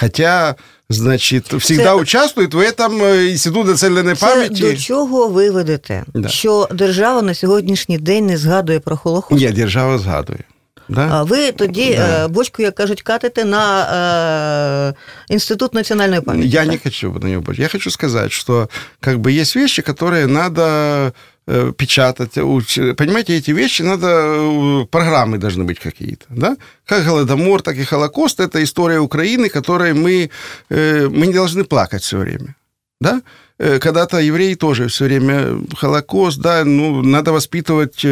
Хотя, 0.00 0.54
значить, 0.90 1.52
всегда 1.52 1.84
Це... 1.84 1.94
участвують 1.94 2.54
в 2.54 2.58
этом 2.58 3.04
е, 3.04 3.26
інститут 3.26 3.66
національної 3.66 4.16
пам'яті. 4.16 4.62
До 4.62 4.76
чого 4.76 5.28
ви 5.28 5.50
ведете? 5.50 6.04
Да. 6.14 6.28
Що 6.28 6.68
держава 6.70 7.22
на 7.22 7.34
сьогоднішній 7.34 7.98
день 7.98 8.26
не 8.26 8.36
згадує 8.36 8.80
про 8.80 8.96
Холокост? 8.96 9.40
Ні, 9.40 9.48
держава 9.48 9.98
згадує. 9.98 10.40
Да? 10.88 11.08
А 11.10 11.22
ви 11.22 11.52
тоді 11.52 11.94
да. 11.94 12.24
Е, 12.24 12.28
бочку, 12.28 12.62
як 12.62 12.74
кажуть, 12.74 13.02
катите 13.02 13.44
на 13.44 14.94
э, 15.28 15.34
Институт 15.34 15.74
национальной 15.74 16.20
памяти. 16.20 16.48
Я 16.48 16.60
так? 16.60 16.72
не 16.72 16.78
хочу 16.78 17.12
на 17.22 17.28
него 17.28 17.42
больше. 17.42 17.62
Я 17.62 17.68
хочу 17.68 17.90
сказать, 17.90 18.32
что 18.32 18.68
как 19.00 19.18
бы 19.18 19.32
есть 19.32 19.56
вещи, 19.56 19.82
которые 19.82 20.26
надо 20.26 21.12
Э, 21.53 21.73
печатать. 21.77 22.33
Понимаете, 22.35 23.37
эти 23.37 23.51
вещи 23.51 23.83
надо, 23.83 24.07
э, 24.07 24.85
программы 24.85 25.37
должны 25.37 25.65
быть 25.65 25.79
какие-то, 25.79 26.25
да? 26.29 26.55
Как 26.85 27.03
Голодомор, 27.03 27.61
так 27.61 27.77
и 27.77 27.83
Холокост– 27.83 28.39
это 28.39 28.63
история 28.63 28.99
Украины, 28.99 29.49
которой 29.49 29.93
мы, 29.93 30.29
э, 30.69 31.09
мы 31.09 31.27
не 31.27 31.33
должны 31.33 31.63
плакать 31.63 32.03
все 32.03 32.17
время, 32.17 32.55
да? 33.01 33.21
Когда-то 33.57 34.17
евреи 34.19 34.55
тоже 34.55 34.87
все 34.87 35.05
время 35.05 35.57
Холокост, 35.77 36.39
да, 36.39 36.63
ну, 36.65 37.01
надо 37.03 37.31
воспитывать 37.31 38.05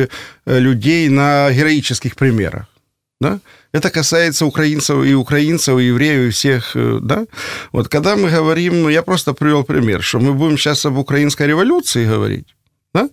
людей 0.46 1.10
на 1.10 1.51
героических 1.51 2.15
примерах, 2.15 2.65
да? 3.22 3.39
Это 3.74 3.89
касается 3.89 4.46
украинцев 4.46 5.05
и 5.05 5.13
украинцев, 5.13 5.79
и 5.79 5.88
евреев, 5.88 6.27
и 6.27 6.29
всех, 6.29 6.75
да? 7.01 7.25
Вот 7.72 7.88
когда 7.88 8.15
мы 8.15 8.29
говорим, 8.36 8.89
я 8.89 9.01
просто 9.01 9.34
привел 9.34 9.63
пример, 9.63 10.01
что 10.01 10.19
мы 10.19 10.34
будем 10.34 10.58
сейчас 10.58 10.86
об 10.86 10.98
украинской 10.98 11.48
революции 11.48 12.05
говорить, 12.05 12.48
да, 12.93 13.10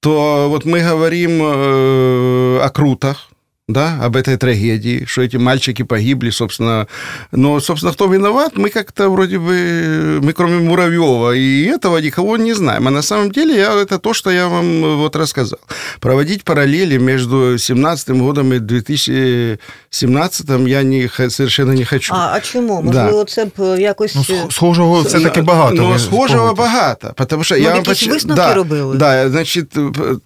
то 0.00 0.48
вот 0.48 0.64
мы 0.64 0.80
говорим 0.80 1.40
э, 1.42 2.60
о 2.62 2.70
крутах, 2.70 3.29
да, 3.72 3.98
об 4.02 4.16
этой 4.16 4.36
трагедии, 4.36 5.04
что 5.06 5.22
эти 5.22 5.36
мальчики 5.36 5.82
погибли, 5.82 6.30
собственно. 6.30 6.86
Но, 7.32 7.60
собственно, 7.60 7.92
кто 7.92 8.06
виноват, 8.06 8.56
мы 8.56 8.70
как-то 8.70 9.08
вроде 9.08 9.38
бы, 9.38 10.20
мы 10.22 10.32
кроме 10.32 10.58
Муравьева 10.58 11.32
и 11.32 11.64
этого 11.64 11.98
никого 11.98 12.36
не 12.36 12.54
знаем. 12.54 12.88
А 12.88 12.90
на 12.90 13.02
самом 13.02 13.30
деле 13.30 13.56
я, 13.56 13.72
это 13.74 13.98
то, 13.98 14.14
что 14.14 14.30
я 14.30 14.48
вам 14.48 14.98
вот 14.98 15.16
рассказал. 15.16 15.58
Проводить 16.00 16.44
параллели 16.44 16.98
между 16.98 17.58
17 17.58 18.10
годом 18.10 18.52
и 18.52 18.58
2017 18.58 20.48
я 20.66 20.82
не, 20.82 21.08
совершенно 21.30 21.72
не 21.72 21.84
хочу. 21.84 22.14
А, 22.14 22.36
а? 22.36 22.60
Можливо, 22.60 23.24
да. 23.24 23.24
це 23.24 23.44
б 23.44 23.80
якось... 23.80 24.14
Ну, 24.14 24.50
схожого 24.50 25.02
все-таки 25.02 25.42
багато. 25.42 25.74
Ну, 25.74 25.98
схожого 25.98 26.54
багато. 26.54 27.12
Потому 27.16 27.44
что 27.44 27.54
ну, 27.54 27.62
я 27.62 27.74
вам 27.74 27.82
поч... 27.82 28.06
висновки 28.06 28.42
да, 28.42 28.54
робили? 28.54 28.96
Да, 28.96 29.30
значит, 29.30 29.68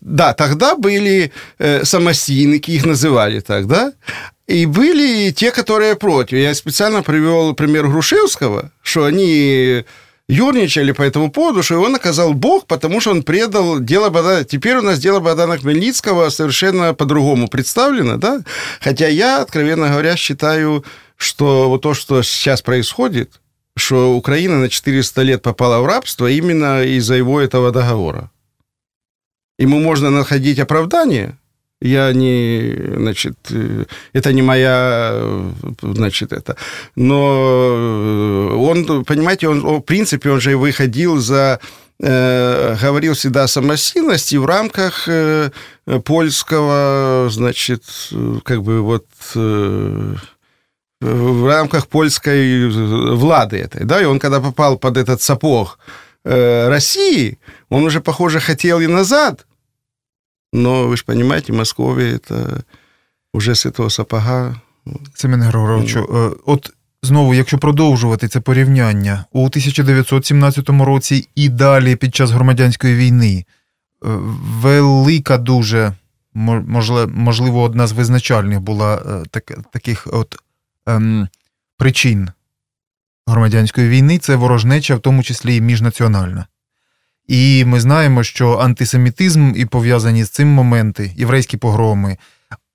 да, 0.00 0.32
тогда 0.32 0.74
были 0.74 1.30
э, 1.58 1.84
самостійники, 1.84 2.72
их 2.72 2.86
называли 2.86 3.33
называли 3.34 3.40
так, 3.40 3.66
да? 3.66 3.92
И 4.46 4.66
были 4.66 5.32
те, 5.32 5.50
которые 5.50 5.94
против. 5.96 6.38
Я 6.38 6.54
специально 6.54 7.02
привел 7.02 7.54
пример 7.54 7.88
Грушевского, 7.88 8.70
что 8.82 9.04
они 9.04 9.84
юрничали 10.28 10.92
по 10.92 11.02
этому 11.02 11.30
поводу, 11.30 11.62
что 11.62 11.74
его 11.74 11.88
наказал 11.88 12.32
Бог, 12.34 12.66
потому 12.66 13.00
что 13.00 13.10
он 13.10 13.22
предал 13.22 13.80
дело 13.80 14.10
Богдана. 14.10 14.44
Теперь 14.44 14.76
у 14.76 14.82
нас 14.82 14.98
дело 14.98 15.20
Богдана 15.20 15.58
Хмельницкого 15.58 16.30
совершенно 16.30 16.94
по-другому 16.94 17.48
представлено, 17.48 18.16
да? 18.16 18.42
Хотя 18.80 19.08
я, 19.08 19.42
откровенно 19.42 19.88
говоря, 19.88 20.16
считаю, 20.16 20.84
что 21.16 21.68
вот 21.68 21.82
то, 21.82 21.94
что 21.94 22.22
сейчас 22.22 22.62
происходит, 22.62 23.40
что 23.76 24.16
Украина 24.16 24.58
на 24.58 24.68
400 24.68 25.22
лет 25.22 25.42
попала 25.42 25.80
в 25.80 25.86
рабство 25.86 26.30
именно 26.30 26.82
из-за 26.84 27.14
его 27.14 27.40
этого 27.40 27.70
договора. 27.70 28.30
Ему 29.58 29.78
можно 29.78 30.10
находить 30.10 30.58
оправдание, 30.58 31.36
я 31.84 32.12
не, 32.12 32.74
значит, 32.96 33.36
э, 33.50 33.84
это 34.14 34.32
не 34.32 34.42
моя, 34.42 35.10
э, 35.12 35.50
значит, 35.82 36.32
это. 36.32 36.56
Но 36.96 38.56
он, 38.58 39.04
понимаете, 39.04 39.48
он, 39.48 39.60
в 39.60 39.80
принципе, 39.80 40.30
он 40.30 40.40
же 40.40 40.56
выходил 40.56 41.18
за 41.18 41.60
э, 42.00 42.76
говорил 42.80 43.12
всегда 43.12 43.44
о 43.44 43.48
самостийности 43.48 44.36
в 44.36 44.46
рамках 44.46 45.08
э, 45.08 45.50
польского, 46.04 47.28
значит, 47.30 47.82
как 48.44 48.62
бы 48.62 48.80
вот 48.80 49.06
э, 49.34 50.14
в 51.02 51.46
рамках 51.46 51.88
польской 51.88 52.70
влады 53.14 53.58
этой, 53.58 53.84
да, 53.84 54.00
и 54.00 54.06
он 54.06 54.18
когда 54.18 54.40
попал 54.40 54.78
под 54.78 54.96
этот 54.96 55.20
сапог 55.20 55.78
э, 56.24 56.68
России, 56.68 57.38
он 57.68 57.84
уже, 57.84 58.00
похоже, 58.00 58.40
хотел 58.40 58.80
и 58.80 58.86
назад, 58.86 59.44
но 60.54 60.86
ви 60.86 60.96
ж 60.96 61.04
розумієте, 61.06 61.52
Московія 61.52 62.18
це 62.18 62.34
вже 63.34 63.54
з 63.54 63.70
цього 63.70 63.90
сапога. 63.90 64.56
Семене 65.14 65.46
Григоровичу, 65.46 66.00
е, 66.00 66.36
от 66.46 66.72
знову, 67.02 67.34
якщо 67.34 67.58
продовжувати 67.58 68.28
це 68.28 68.40
порівняння, 68.40 69.24
у 69.32 69.44
1917 69.44 70.84
році 70.84 71.28
і 71.34 71.48
далі 71.48 71.96
під 71.96 72.14
час 72.14 72.30
громадянської 72.30 72.94
війни 72.94 73.44
е, 73.44 73.44
велика 74.62 75.38
дуже, 75.38 75.92
можливо, 76.34 77.62
одна 77.62 77.86
з 77.86 77.92
визначальних 77.92 78.60
була 78.60 78.96
е, 78.96 79.22
так, 79.30 79.52
таких 79.72 80.08
от 80.12 80.36
ем, 80.86 81.28
причин 81.78 82.28
громадянської 83.26 83.88
війни 83.88 84.18
це 84.18 84.36
ворожнеча, 84.36 84.94
в 84.94 85.00
тому 85.00 85.22
числі 85.22 85.56
і 85.56 85.60
міжнаціональна. 85.60 86.46
І 87.27 87.65
ми 87.65 87.79
знаємо, 87.79 88.23
що 88.23 88.57
антисемітизм 88.57 89.53
і 89.55 89.65
пов'язані 89.65 90.23
з 90.23 90.29
цим 90.29 90.47
моменти, 90.47 91.11
єврейські 91.15 91.57
погроми, 91.57 92.17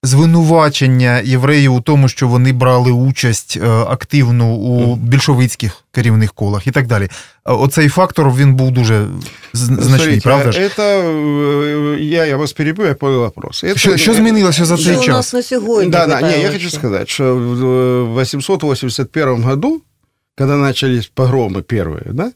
звинувачення 0.02 1.20
євреїв 1.24 1.74
у 1.74 1.80
тому, 1.80 2.08
що 2.08 2.28
вони 2.28 2.52
брали 2.52 2.90
участь 2.92 3.58
е, 3.62 3.68
активну 3.68 4.54
у 4.54 4.96
більшовицьких 4.96 5.84
керівних 5.92 6.32
колах 6.32 6.66
і 6.66 6.70
так 6.70 6.86
далі. 6.86 7.08
Оцей 7.44 7.88
фактор 7.88 8.34
він 8.34 8.54
був 8.54 8.70
дуже 8.70 9.06
значний, 9.52 9.88
Смотрите, 9.88 10.20
правда 10.20 10.52
ж? 10.52 10.60
Это, 10.60 10.82
е, 11.94 12.04
я, 12.04 12.26
я 12.26 12.36
вас 12.36 12.52
перебью, 12.52 12.86
я 12.86 12.94
понял 12.94 13.18
вопрос. 13.18 13.64
Это, 13.64 13.76
що, 13.76 13.96
що 13.96 14.14
змінилося 14.14 14.64
за 14.64 14.76
цей 14.76 14.96
час? 14.96 15.08
у 15.08 15.10
нас 15.10 15.34
на 15.34 15.42
сьогодні? 15.42 15.90
Да, 15.90 16.06
да, 16.06 16.20
не, 16.20 16.38
я 16.38 16.50
хочу 16.50 16.70
сказать, 16.70 17.08
что 17.08 17.36
в 17.36 18.22
881 18.22 19.42
году, 19.42 19.82
когда 20.38 20.56
начались 20.56 21.10
погромы 21.14 21.62
первые, 21.62 22.12
да, 22.12 22.24
Э, 22.24 22.30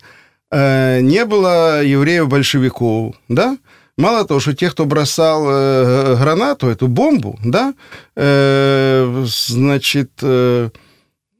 не 0.54 1.26
было 1.26 1.84
евреев-большевиков, 1.84 3.16
да, 3.28 3.58
Мало 3.96 4.26
того, 4.26 4.40
что 4.40 4.54
те, 4.54 4.72
кто 4.72 4.86
бросал 4.86 5.46
э, 5.48 6.16
гранату, 6.20 6.68
эту 6.68 6.88
бомбу, 6.88 7.40
да, 7.44 7.76
э, 8.16 9.24
значит, 9.28 10.12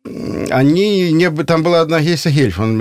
они 0.04 1.12
не 1.12 1.32
там 1.44 1.64
была 1.64 1.82
одна 1.82 2.00
Геся 2.00 2.30
Гельфан, 2.30 2.78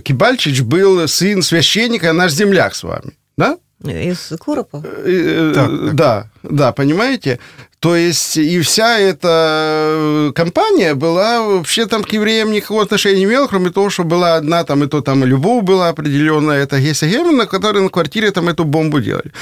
Кибальчич 0.00 0.62
был 0.62 1.06
сын 1.06 1.42
священника, 1.42 2.14
наш 2.14 2.32
земляк 2.32 2.74
с 2.74 2.82
вами, 2.82 3.12
да? 3.36 3.58
Из 3.84 4.32
Коропа? 4.38 4.82
Так, 4.82 5.94
Да, 5.94 6.30
да, 6.42 6.72
понимаете? 6.72 7.38
То 7.80 7.96
есть 7.96 8.38
и 8.38 8.60
вся 8.60 8.98
эта 8.98 10.32
компания 10.34 10.94
была 10.94 11.42
вообще 11.42 11.84
там 11.84 12.02
к 12.02 12.12
евреям 12.14 12.50
никакого 12.50 12.82
отношения 12.82 13.18
не 13.18 13.24
имела, 13.24 13.46
кроме 13.46 13.70
того, 13.70 13.90
что 13.90 14.04
была 14.04 14.36
одна 14.36 14.64
там, 14.64 14.84
и 14.84 14.86
то 14.86 15.02
там 15.02 15.22
любовь 15.22 15.64
была 15.64 15.90
определенная, 15.90 16.62
это 16.62 16.80
Геся 16.80 17.06
Гемена, 17.06 17.44
которые 17.44 17.82
на 17.82 17.90
квартире 17.90 18.30
там 18.30 18.48
эту 18.48 18.64
бомбу 18.64 19.00
делали. 19.00 19.32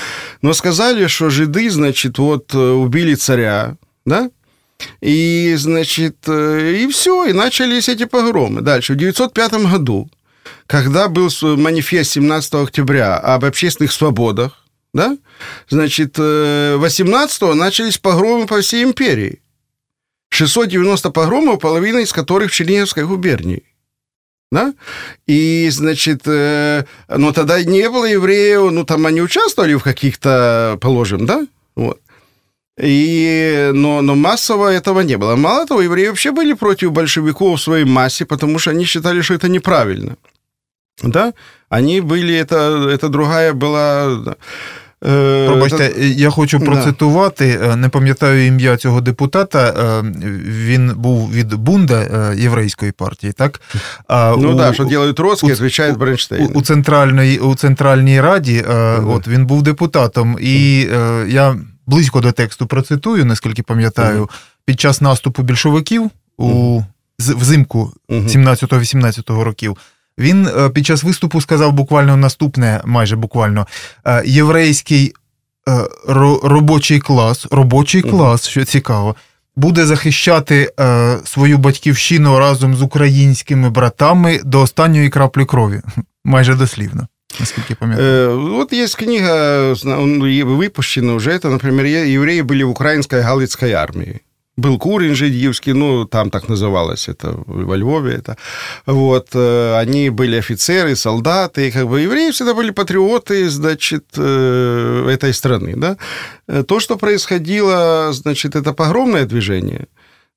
Но 0.42 0.54
сказали, 0.54 1.06
что 1.06 1.30
жиды, 1.30 1.70
значит, 1.70 2.18
вот 2.18 2.52
убили 2.52 3.14
царя, 3.14 3.76
да, 4.04 4.28
и, 5.00 5.54
значит, 5.56 6.16
и 6.28 6.88
все, 6.90 7.26
и 7.26 7.32
начались 7.32 7.88
эти 7.88 8.06
погромы. 8.06 8.60
Дальше, 8.60 8.94
в 8.94 8.96
905 8.96 9.52
году, 9.70 10.08
когда 10.72 11.08
был 11.08 11.28
манифест 11.42 12.12
17 12.12 12.54
октября 12.54 13.18
об 13.18 13.44
общественных 13.44 13.92
свободах, 13.92 14.64
да? 14.94 15.18
Значит, 15.68 16.18
18-го 16.18 17.50
э, 17.50 17.54
начались 17.54 17.98
погромы 17.98 18.46
по 18.46 18.58
всей 18.62 18.82
империи. 18.82 19.42
690 20.30 21.10
погромов, 21.10 21.60
половина 21.60 21.98
из 21.98 22.14
которых 22.14 22.50
в 22.50 22.54
Черниговской 22.54 23.04
губернии. 23.04 23.64
Да? 24.50 24.72
И, 25.26 25.68
значит, 25.70 26.22
э, 26.24 26.84
ну, 27.06 27.34
тогда 27.34 27.62
не 27.62 27.90
было 27.90 28.06
евреев, 28.06 28.72
ну, 28.72 28.86
там 28.86 29.04
они 29.04 29.20
участвовали 29.20 29.74
в 29.74 29.82
каких-то, 29.82 30.78
положим, 30.80 31.26
да? 31.26 31.46
Вот. 31.76 32.00
И, 32.80 33.72
но, 33.74 34.00
но 34.00 34.14
массово 34.14 34.72
этого 34.72 35.02
не 35.02 35.18
было. 35.18 35.36
Мало 35.36 35.66
того, 35.66 35.82
евреи 35.82 36.08
вообще 36.08 36.30
были 36.30 36.54
против 36.54 36.92
большевиков 36.92 37.60
в 37.60 37.62
своей 37.62 37.84
массе, 37.84 38.24
потому 38.24 38.58
что 38.58 38.70
они 38.70 38.86
считали, 38.86 39.20
что 39.20 39.34
это 39.34 39.50
неправильно. 39.50 40.16
Да? 41.03 41.33
Они 41.69 42.01
были, 42.01 42.35
это, 42.35 42.89
это 42.89 43.09
другая 43.09 43.53
была... 43.53 44.35
Е, 45.05 45.47
Пробачте, 45.47 45.93
я 45.99 46.29
хочу 46.29 46.59
процитувати. 46.59 47.59
Да. 47.61 47.75
Не 47.75 47.89
пам'ятаю 47.89 48.47
ім'я 48.47 48.77
цього 48.77 49.01
депутата. 49.01 49.67
Е, 49.67 50.03
він 50.45 50.91
був 50.95 51.31
від 51.31 51.53
Бунда 51.53 51.99
е, 52.01 52.35
єврейської 52.37 52.91
партії, 52.91 53.33
так? 53.33 53.61
Ну 54.09 54.57
так, 54.57 54.73
що 54.73 54.83
роблять 54.83 55.15
Троцький, 55.15 55.49
відповідає 55.49 55.93
Бронштейн. 55.93 56.49
У, 56.55 56.59
у, 56.59 56.61
центральній, 56.61 57.37
у 57.37 57.55
Центральній 57.55 58.21
Раді 58.21 58.65
угу. 58.67 59.13
от, 59.13 59.27
він 59.27 59.45
був 59.45 59.63
депутатом, 59.63 60.37
і 60.41 60.79
я 61.27 61.55
близько 61.87 62.21
до 62.21 62.31
тексту 62.31 62.67
процитую, 62.67 63.25
наскільки 63.25 63.63
пам'ятаю, 63.63 64.19
угу. 64.19 64.29
під 64.65 64.79
час 64.79 65.01
наступу 65.01 65.43
більшовиків 65.43 66.09
у 66.37 66.81
взимку 67.19 67.93
17-18 68.09 69.41
років. 69.41 69.77
Він 70.19 70.47
е, 70.47 70.69
під 70.69 70.85
час 70.85 71.03
виступу 71.03 71.41
сказав 71.41 71.73
буквально 71.73 72.17
наступне, 72.17 72.81
майже 72.85 73.15
буквально, 73.15 73.67
е, 74.05 74.23
єврейський 74.25 75.13
е, 75.69 75.83
робочий 76.43 76.99
клас, 76.99 77.47
робочий 77.51 78.01
клас, 78.01 78.47
що 78.47 78.65
цікаво, 78.65 79.15
буде 79.55 79.85
захищати 79.85 80.71
свою 81.25 81.57
батьківщину 81.57 82.39
разом 82.39 82.75
з 82.75 82.81
українськими 82.81 83.69
братами 83.69 84.39
до 84.43 84.61
останньої 84.61 85.09
краплі 85.09 85.45
крові. 85.45 85.81
Майже 86.25 86.55
дослівно. 86.55 87.07
Наскільки 87.39 87.75
пам'ятаю. 87.75 88.39
Вот 88.39 88.73
есть 88.73 88.95
книга, 88.95 89.73
выпущена 89.73 91.13
уже, 91.13 91.31
это, 91.31 91.49
например, 91.49 91.85
евреи 91.85 92.41
были 92.41 92.63
в 92.63 92.69
украинской 92.69 93.21
Галицкой 93.21 93.73
армии. 93.73 94.21
Был 94.56 94.78
Курин 94.78 95.14
Жидьевский, 95.14 95.72
ну, 95.72 96.04
там 96.04 96.30
так 96.30 96.48
называлось 96.48 97.08
это, 97.08 97.32
во 97.46 97.74
Львове 97.74 98.12
это. 98.12 98.36
Вот, 98.84 99.28
э, 99.32 99.80
они 99.80 100.10
были 100.10 100.36
офицеры, 100.36 100.94
солдаты, 100.94 101.72
как 101.72 101.88
бы 101.88 102.02
евреи 102.02 102.32
всегда 102.32 102.52
были 102.52 102.70
патриоты, 102.70 103.48
значит, 103.48 104.04
э, 104.18 105.08
этой 105.08 105.32
страны, 105.32 105.74
да. 105.76 105.96
Э, 106.48 106.64
то, 106.64 106.80
что 106.80 106.98
происходило, 106.98 108.12
значит, 108.12 108.54
это 108.54 108.74
погромное 108.74 109.24
движение. 109.24 109.86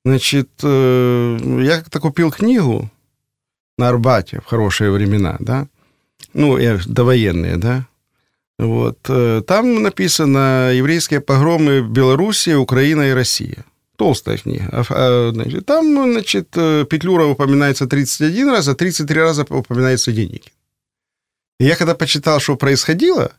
Значит, 0.04 0.48
я 0.62 1.78
как-то 1.78 2.00
купил 2.00 2.30
книгу 2.30 2.88
на 3.76 3.88
Арбате 3.88 4.40
в 4.40 4.46
хорошие 4.46 4.92
времена, 4.92 5.36
да, 5.40 5.66
ну, 6.32 6.58
довоенные, 6.86 7.56
да, 7.56 7.86
вот, 8.58 8.98
там 9.46 9.82
написано 9.82 10.72
«Еврейские 10.72 11.20
погромы 11.20 11.82
в 11.82 11.90
Белоруссии, 11.90 12.54
Украина 12.54 13.02
и 13.02 13.12
Россия». 13.12 13.64
Толстая 13.96 14.38
книга. 14.38 14.68
А, 14.72 15.30
значит, 15.32 15.66
там, 15.66 16.12
значит, 16.12 16.48
э, 16.56 16.84
Петлюра 16.88 17.24
упоминается 17.24 17.86
31 17.86 18.50
раз, 18.50 18.68
а 18.68 18.74
33 18.74 19.20
раза 19.20 19.46
упоминается 19.48 20.12
Деникин. 20.12 20.52
И 21.58 21.64
я 21.64 21.76
когда 21.76 21.94
почитал, 21.94 22.40
что 22.40 22.56
происходило, 22.56 23.32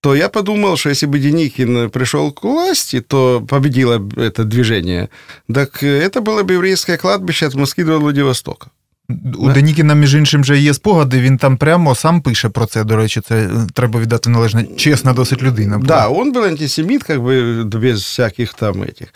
то 0.00 0.14
я 0.14 0.28
подумал, 0.28 0.76
что 0.76 0.90
если 0.90 1.06
бы 1.06 1.18
Деникин 1.18 1.90
пришел 1.90 2.32
к 2.32 2.44
власти, 2.44 3.00
то 3.00 3.44
победило 3.48 4.00
это 4.16 4.44
движение, 4.44 5.10
так 5.52 5.82
это 5.82 6.20
было 6.20 6.44
бы 6.44 6.54
еврейское 6.54 6.96
кладбище 6.96 7.46
от 7.46 7.54
Москвы 7.54 7.84
до 7.84 7.98
Владивостока. 7.98 8.70
У 9.39 9.49
Денікіна, 9.49 9.93
між 9.93 10.15
іншим, 10.15 10.45
же 10.45 10.59
є 10.59 10.73
спогади, 10.73 11.19
він 11.19 11.37
там 11.37 11.57
прямо 11.57 11.95
сам 11.95 12.21
пише 12.21 12.49
про 12.49 12.65
це. 12.65 12.83
До 12.83 12.95
речі, 12.95 13.21
це 13.27 13.35
е, 13.35 13.49
треба 13.73 13.99
віддати 13.99 14.29
належне. 14.29 14.65
Чесна 14.77 15.13
досить 15.13 15.43
людина. 15.43 15.77
була. 15.77 15.87
Да, 15.87 16.09
он 16.09 16.31
был 16.33 16.43
антисемит, 16.43 17.03
как 17.03 17.21
бы 17.21 17.63
без 17.63 18.01
всяких 18.03 18.53
там 18.53 18.81
этих. 18.81 19.07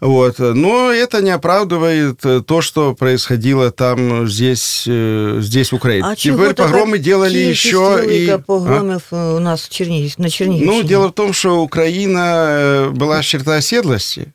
Вот. 0.00 0.38
Но 0.38 0.90
это 0.90 1.22
не 1.22 1.36
оправдывает 1.36 2.24
э, 2.24 2.42
то, 2.42 2.62
что 2.62 2.94
происходило 2.94 3.70
там 3.70 4.28
здесь, 4.28 4.84
э, 4.88 5.40
здесь 5.40 5.72
в 5.72 5.76
Украине. 5.76 6.08
А 6.08 6.16
чого 6.16 6.38
Теперь 6.38 6.54
така 6.54 6.68
погромы 6.68 6.98
делали 6.98 7.30
кількість 7.30 7.66
еще 7.66 7.78
велика 7.78 8.12
и... 8.14 8.28
А? 8.30 8.38
погромів 8.38 9.02
е, 9.12 9.16
у 9.16 9.40
нас 9.40 9.64
в 9.64 9.68
Чернігів, 9.68 10.14
на 10.18 10.30
Чернігівщині? 10.30 10.76
Ну, 10.76 10.88
дело 10.88 11.08
в 11.08 11.12
том, 11.12 11.32
что 11.32 11.62
Украина 11.62 12.20
э, 12.20 12.90
была 12.90 13.22
черта 13.22 13.58
оседлости. 13.58 14.26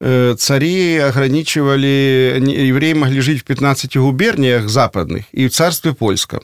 Э, 0.00 0.34
Цари 0.38 0.98
ограничивали, 0.98 2.38
евреи 2.68 2.92
могли 2.92 3.20
жить 3.20 3.40
в 3.40 3.44
15 3.44 3.96
губерниях 3.96 4.68
западных 4.68 5.24
и 5.32 5.48
в 5.48 5.52
царстве 5.52 5.92
польском. 5.94 6.40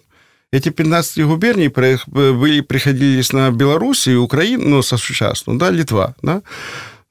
Эти 0.53 0.71
15 0.71 1.25
губерний 1.25 1.69
проих- 1.69 2.09
были, 2.09 2.61
приходились 2.63 3.33
на 3.33 3.51
Белоруссию, 3.51 4.23
Украину, 4.23 4.69
ну, 4.69 4.83
сосучастную, 4.83 5.59
да, 5.59 5.71
Литва, 5.71 6.15
да, 6.23 6.43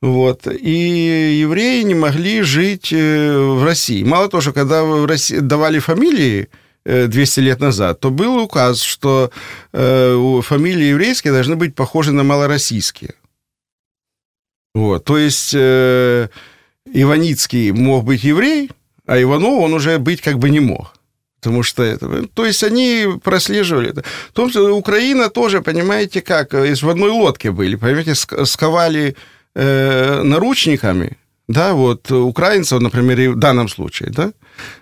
вот. 0.01 0.47
И 0.47 1.39
евреи 1.41 1.83
не 1.83 1.95
могли 1.95 2.41
жить 2.41 2.91
э, 2.91 3.37
в 3.37 3.63
России. 3.63 4.03
Мало 4.03 4.27
того, 4.27 4.41
что 4.41 4.51
когда 4.53 4.83
в 4.83 5.05
России 5.05 5.39
давали 5.39 5.79
фамилии 5.79 6.49
э, 6.85 7.07
200 7.07 7.39
лет 7.41 7.59
назад, 7.59 7.99
то 7.99 8.09
был 8.09 8.37
указ, 8.37 8.81
что 8.81 9.29
э, 9.73 10.41
фамилии 10.43 10.85
еврейские 10.85 11.33
должны 11.33 11.55
быть 11.55 11.75
похожи 11.75 12.11
на 12.11 12.23
малороссийские. 12.23 13.13
Вот. 14.73 15.03
То 15.05 15.17
есть 15.17 15.51
э, 15.53 16.27
Иваницкий 16.93 17.71
мог 17.71 18.05
быть 18.05 18.23
еврей, 18.23 18.69
а 19.05 19.21
Иванов 19.21 19.61
он 19.61 19.73
уже 19.73 19.97
быть 19.97 20.21
как 20.21 20.37
бы 20.37 20.49
не 20.49 20.59
мог. 20.59 20.93
Потому 21.41 21.63
что 21.63 21.81
это... 21.81 22.27
То 22.27 22.45
есть 22.45 22.63
они 22.63 23.07
прослеживали 23.23 23.89
это. 23.89 24.03
В 24.29 24.33
том, 24.33 24.49
что 24.49 24.77
Украина 24.77 25.29
тоже, 25.29 25.61
понимаете, 25.61 26.21
как, 26.21 26.53
из 26.53 26.83
в 26.83 26.89
одной 26.89 27.09
лодке 27.09 27.49
были, 27.49 27.75
понимаете, 27.75 28.11
ск- 28.11 28.45
сковали 28.45 29.15
э, 29.55 30.21
наручниками, 30.23 31.17
да, 31.47 31.73
вот 31.73 32.11
украинцев, 32.11 32.79
например, 32.79 33.31
в 33.31 33.39
данном 33.39 33.69
случае, 33.69 34.11
да, 34.11 34.31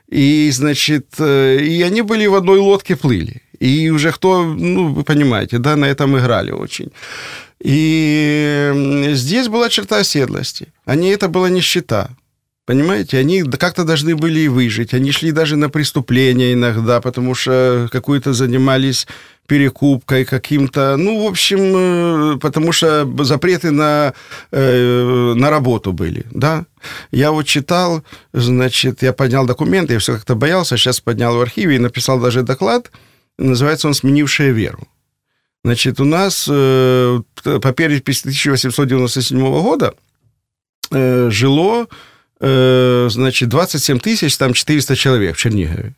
и, 0.10 0.52
значит, 0.52 1.06
э, 1.20 1.60
и 1.62 1.82
они 1.82 2.02
были 2.02 2.28
в 2.28 2.36
одной 2.36 2.60
лодке 2.60 2.96
плыли. 2.96 3.42
И 3.60 3.90
уже 3.90 4.12
кто, 4.12 4.44
ну, 4.44 4.94
вы 4.94 5.04
понимаете, 5.04 5.60
да, 5.60 5.76
на 5.76 5.86
этом 5.86 6.18
играли 6.18 6.52
очень. 6.52 6.92
И 7.62 9.10
здесь 9.14 9.48
была 9.48 9.70
черта 9.70 9.98
оседлости. 9.98 10.68
Они, 10.86 11.10
это 11.10 11.28
была 11.28 11.50
нищета. 11.50 12.12
Понимаете, 12.66 13.18
они 13.18 13.42
как-то 13.42 13.84
должны 13.84 14.16
были 14.16 14.42
и 14.42 14.48
выжить. 14.48 14.94
Они 14.94 15.12
шли 15.12 15.32
даже 15.32 15.56
на 15.56 15.70
преступления 15.70 16.54
иногда, 16.54 17.02
потому 17.02 17.34
что 17.34 17.90
какую-то 17.92 18.34
занимались 18.34 19.08
перекупкой 19.48 20.24
каким-то, 20.24 20.96
ну, 20.96 21.24
в 21.24 21.28
общем, 21.28 22.36
э, 22.36 22.38
потому 22.38 22.72
что 22.72 23.12
запреты 23.24 23.72
на, 23.72 24.14
э, 24.52 25.34
на 25.36 25.50
работу 25.50 25.92
были, 25.92 26.26
да. 26.30 26.66
Я 27.10 27.32
вот 27.32 27.48
читал, 27.48 28.04
значит, 28.34 29.02
я 29.02 29.14
поднял 29.14 29.48
документы, 29.48 29.94
я 29.94 30.00
все 30.00 30.14
как-то 30.14 30.36
боялся, 30.36 30.78
сейчас 30.78 31.00
поднял 31.02 31.36
в 31.36 31.42
архиве 31.42 31.78
и 31.78 31.80
написал 31.80 32.20
даже 32.20 32.44
доклад, 32.44 32.92
называется 33.40 33.88
он 33.88 33.96
«Сменившая 33.96 34.52
веру». 34.52 34.88
Значит, 35.64 36.00
у 36.00 36.06
нас 36.06 36.48
э, 36.50 37.20
по 37.44 37.72
переписи 37.74 38.22
1897 38.22 39.40
года 39.40 39.94
э, 40.92 41.30
жило, 41.30 41.88
э, 42.40 43.08
значит, 43.12 43.50
27 43.50 44.00
тысяч, 44.00 44.38
там 44.38 44.54
400 44.54 44.96
человек 44.96 45.36
в 45.36 45.40
Чернигове, 45.40 45.96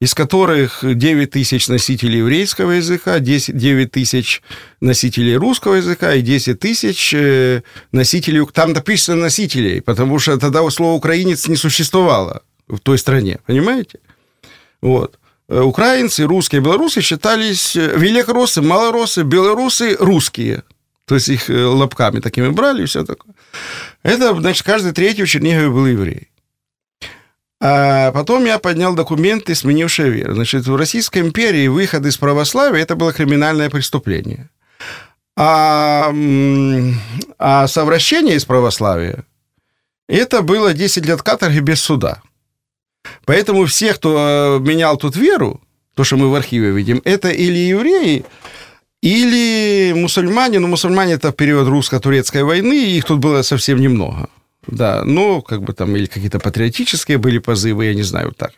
из 0.00 0.14
которых 0.14 0.84
9 0.84 1.30
тысяч 1.30 1.66
носителей 1.66 2.18
еврейского 2.18 2.72
языка, 2.72 3.18
10, 3.18 3.56
9 3.56 3.90
тысяч 3.90 4.42
носителей 4.80 5.34
русского 5.34 5.74
языка 5.74 6.14
и 6.14 6.22
10 6.22 6.60
тысяч 6.60 7.12
э, 7.12 7.62
носителей... 7.90 8.46
Там 8.52 8.72
написано 8.72 9.20
носителей, 9.20 9.82
потому 9.82 10.20
что 10.20 10.38
тогда 10.38 10.68
слово 10.70 10.92
«украинец» 10.96 11.48
не 11.48 11.56
существовало 11.56 12.42
в 12.68 12.78
той 12.78 12.98
стране, 12.98 13.40
понимаете? 13.46 13.98
Вот. 14.80 15.18
Э, 15.48 15.60
Украинцы, 15.60 16.24
русские, 16.24 16.60
белорусы 16.60 17.00
считались 17.00 17.76
э, 17.76 17.96
великороссы, 17.96 18.62
малороссы, 18.62 19.22
белорусы, 19.22 19.96
русские. 19.98 20.64
То 21.06 21.14
есть 21.14 21.28
их 21.28 21.48
э, 21.50 21.64
лобками 21.64 22.20
такими 22.20 22.48
брали 22.48 22.82
и 22.82 22.86
все 22.86 23.04
такое. 23.04 23.34
Это, 24.02 24.34
значит, 24.34 24.66
каждый 24.66 24.92
третий 24.92 25.22
в 25.22 25.28
Чернигове 25.28 25.70
был 25.70 25.86
еврей. 25.86 26.28
А 27.60 28.12
потом 28.12 28.44
я 28.44 28.58
поднял 28.58 28.94
документы, 28.94 29.54
сменившие 29.54 30.10
веру. 30.10 30.34
Значит, 30.34 30.66
в 30.66 30.76
Российской 30.76 31.20
империи 31.20 31.68
выход 31.68 32.04
из 32.04 32.16
православия– 32.16 32.82
это 32.82 32.96
было 32.96 33.12
криминальное 33.12 33.70
преступление. 33.70 34.50
А, 35.38 36.12
а 37.38 37.66
совращение 37.66 38.36
из 38.36 38.44
православия– 38.44 39.24
это 40.08 40.42
было 40.42 40.74
10 40.74 41.06
лет 41.06 41.22
каторги 41.22 41.60
без 41.60 41.80
суда. 41.80 42.20
Поэтому 43.24 43.64
все, 43.66 43.94
кто 43.94 44.58
э, 44.58 44.58
менял 44.60 44.96
тут 44.96 45.16
веру, 45.16 45.60
то, 45.94 46.04
что 46.04 46.16
мы 46.16 46.30
в 46.30 46.34
архиве 46.34 46.70
видим, 46.70 47.00
это 47.04 47.30
или 47.30 47.58
евреи, 47.58 48.24
или 49.02 49.92
мусульмане. 49.94 50.58
Но 50.58 50.68
мусульмане 50.68 51.14
это 51.14 51.30
в 51.30 51.36
период 51.36 51.68
русско-турецкой 51.68 52.42
войны, 52.42 52.96
их 52.96 53.04
тут 53.04 53.18
было 53.18 53.42
совсем 53.42 53.80
немного. 53.80 54.28
Да, 54.66 55.04
ну, 55.04 55.42
как 55.42 55.62
бы 55.62 55.72
там, 55.72 55.96
или 55.96 56.06
какие-то 56.06 56.38
патриотические 56.38 57.18
были 57.18 57.38
позывы, 57.38 57.86
я 57.86 57.94
не 57.94 58.02
знаю, 58.02 58.32
так. 58.36 58.52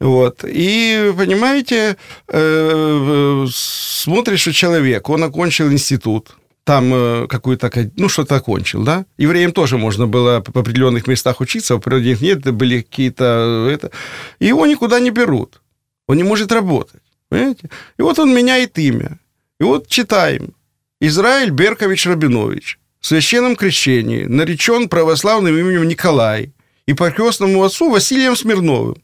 Вот. 0.00 0.44
И, 0.46 1.12
понимаете, 1.16 1.96
э, 2.28 3.46
смотришь, 3.50 4.40
что 4.40 4.52
человек, 4.52 5.08
он 5.08 5.24
окончил 5.24 5.72
институт, 5.72 6.36
там 6.68 6.92
э, 6.92 7.26
какую-то, 7.28 7.70
ка- 7.70 7.90
ну, 7.96 8.10
что-то 8.10 8.36
окончил, 8.36 8.84
да? 8.84 9.06
Евреям 9.16 9.52
тоже 9.52 9.78
можно 9.78 10.06
было 10.06 10.42
в 10.46 10.58
определенных 10.58 11.06
местах 11.08 11.40
учиться, 11.40 11.74
в 11.74 11.78
определенных 11.78 12.20
нет, 12.20 12.54
были 12.54 12.82
какие-то... 12.82 13.24
э, 13.70 13.74
Это... 13.74 13.90
И 14.38 14.48
его 14.48 14.66
никуда 14.66 15.00
не 15.00 15.10
берут. 15.10 15.62
Он 16.08 16.16
не 16.18 16.24
может 16.24 16.52
работать, 16.52 17.00
понимаете? 17.30 17.70
И 17.98 18.02
вот 18.02 18.18
он 18.18 18.34
меняет 18.34 18.78
имя. 18.78 19.18
И 19.60 19.64
вот 19.64 19.88
читаем. 19.88 20.52
Израиль 21.00 21.50
Беркович 21.50 22.06
Рабинович 22.06 22.78
в 23.00 23.06
священном 23.06 23.56
крещении 23.56 24.24
наречен 24.24 24.88
православным 24.88 25.56
именем 25.56 25.88
Николай 25.88 26.52
и 26.88 26.92
по 26.92 27.10
крестному 27.10 27.64
отцу 27.64 27.90
Василием 27.90 28.36
Смирновым. 28.36 28.96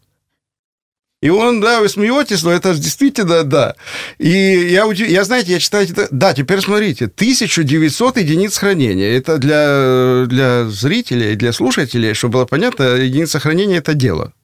И 1.24 1.30
он, 1.30 1.62
да, 1.62 1.80
вы 1.80 1.88
смеетесь, 1.88 2.42
но 2.42 2.50
это 2.50 2.74
действительно, 2.74 3.44
да. 3.44 3.76
И 4.18 4.28
я, 4.28 4.84
я 4.92 5.24
знаете, 5.24 5.52
я 5.52 5.58
читаю, 5.58 5.88
да, 6.10 6.34
теперь 6.34 6.60
смотрите, 6.60 7.06
1900 7.06 8.18
единиц 8.18 8.58
хранения. 8.58 9.16
Это 9.16 9.38
для, 9.38 10.26
для 10.26 10.68
зрителей, 10.68 11.34
для 11.34 11.54
слушателей, 11.54 12.12
чтобы 12.12 12.32
было 12.32 12.44
понятно, 12.44 12.96
единица 12.96 13.40
хранения– 13.40 13.78
это 13.78 13.94
дело. 13.94 14.34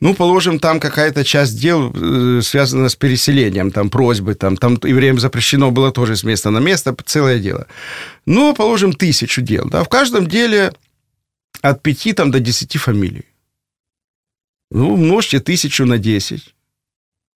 Ну, 0.00 0.14
положим, 0.14 0.58
там 0.58 0.80
какая-то 0.80 1.22
часть 1.22 1.60
дел 1.60 1.92
э, 1.94 2.40
связана 2.42 2.88
с 2.88 2.96
переселением, 2.96 3.70
там 3.70 3.90
просьбы, 3.90 4.34
там, 4.34 4.56
там 4.56 4.76
евреям 4.82 5.20
запрещено 5.20 5.70
было 5.70 5.92
тоже 5.92 6.16
с 6.16 6.24
места 6.24 6.50
на 6.50 6.58
место, 6.58 6.96
целое 7.06 7.38
дело. 7.38 7.68
Ну, 8.26 8.54
положим, 8.54 8.92
тысячу 8.92 9.40
дел, 9.40 9.68
да, 9.70 9.84
в 9.84 9.88
каждом 9.88 10.26
деле 10.26 10.72
от 11.62 11.80
пяти 11.80 12.12
там, 12.12 12.32
до 12.32 12.40
десяти 12.40 12.76
фамилий. 12.76 13.29
Ну, 14.71 14.93
умножьте 14.93 15.39
тысячу 15.39 15.85
на 15.85 15.97
10. 15.97 16.53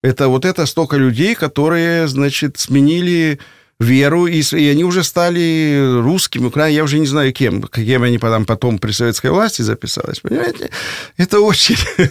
Это 0.04 0.28
вот 0.28 0.46
это 0.46 0.66
столько 0.66 0.98
людей, 0.98 1.36
которые, 1.36 2.08
значит, 2.08 2.58
сменили 2.58 3.40
веру, 3.80 4.28
и, 4.28 4.40
с- 4.42 4.54
и 4.58 4.72
они 4.72 4.84
уже 4.84 5.04
стали 5.04 6.02
русскими, 6.02 6.48
украинскими, 6.48 6.76
я 6.78 6.84
уже 6.84 7.00
не 7.00 7.06
знаю 7.08 7.32
кем, 7.34 7.62
кем 7.64 8.04
они 8.04 8.18
потом, 8.18 8.46
потом 8.46 8.78
при 8.78 8.92
советской 8.94 9.30
власти 9.32 9.62
записались, 9.64 10.20
понимаете? 10.20 10.70
Это 11.18 11.40
очень, 11.40 11.78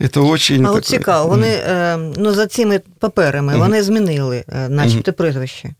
это 0.00 0.20
очень... 0.22 0.64
А 0.64 0.70
от 0.70 0.82
такое- 0.82 0.98
цікаво, 0.98 1.28
вони 1.28 1.48
е, 1.48 1.96
ну, 2.16 2.32
за 2.34 2.46
цими 2.46 2.80
паперами 2.98 3.52
Мгм. 3.52 3.60
вони 3.62 3.82
змінили, 3.82 4.44
е, 4.48 4.68
начебто, 4.68 5.12
прізвище. 5.12 5.74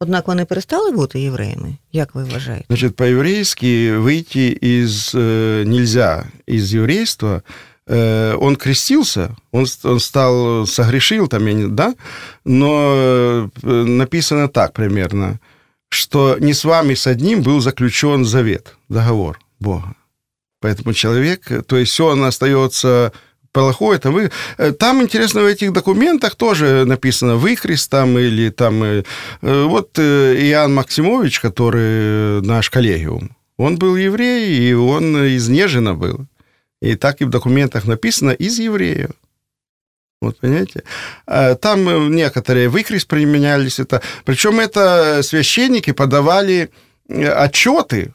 Однак 0.00 0.28
вони 0.28 0.44
перестали 0.44 0.90
бути 0.92 1.20
євреями, 1.20 1.76
як 1.92 2.14
ви 2.14 2.24
вважаєте? 2.24 2.64
Значит, 2.68 2.96
по-еврейски 2.96 3.98
выйти 3.98 4.58
из 4.80 5.14
э, 5.14 5.64
нельзя 5.64 6.24
из 6.48 6.74
еврейства. 6.74 7.42
Э, 7.87 8.35
он 8.39 8.55
крестился, 8.55 9.35
он, 9.51 9.65
он 9.83 9.99
стал 9.99 10.65
согрешил 10.65 11.27
там, 11.27 11.45
я 11.45 11.53
не, 11.53 11.67
да, 11.67 11.93
но 12.43 13.49
э, 13.61 13.67
написано 13.67 14.47
так 14.47 14.73
примерно, 14.73 15.39
что 15.89 16.37
не 16.39 16.53
с 16.53 16.65
вами 16.65 16.95
с 16.95 17.05
одним 17.05 17.43
был 17.43 17.59
заключен 17.59 18.25
завет, 18.25 18.75
договор 18.89 19.39
Бога. 19.59 19.93
Поэтому 20.61 20.93
человек, 20.93 21.47
то 21.67 21.77
есть 21.77 21.99
он 21.99 22.23
остается 22.23 23.11
плохое, 23.51 23.97
это 23.97 24.09
вы... 24.09 24.31
э, 24.57 24.71
Там, 24.71 25.03
интересно, 25.03 25.41
в 25.41 25.45
этих 25.45 25.71
документах 25.71 26.35
тоже 26.35 26.85
написано 26.85 27.35
«выкрест» 27.35 27.91
там 27.91 28.17
или 28.17 28.49
там... 28.49 29.03
Вот 29.41 29.99
Иоанн 29.99 30.73
Максимович, 30.73 31.39
который 31.39 32.41
наш 32.41 32.71
коллегиум, 32.71 33.35
он 33.57 33.77
был 33.77 33.95
еврей, 33.95 34.57
и 34.57 34.73
он 34.73 35.23
из 35.23 35.47
Нежина 35.49 35.93
был. 35.93 36.25
И 36.81 36.95
так 36.95 37.21
и 37.21 37.25
в 37.25 37.29
документах 37.29 37.85
написано 37.85 38.31
«из 38.31 38.59
евреев». 38.59 39.11
Вот, 40.21 40.39
понимаете? 40.39 40.83
А 41.27 41.55
Там 41.55 41.87
э, 41.87 42.09
некоторые 42.09 42.69
выкрест 42.69 43.07
применялись. 43.07 43.79
Это, 43.79 44.01
причем 44.23 44.59
это 44.59 45.21
священники 45.23 45.91
подавали 45.91 46.69
э, 47.07 47.27
отчеты, 47.27 48.13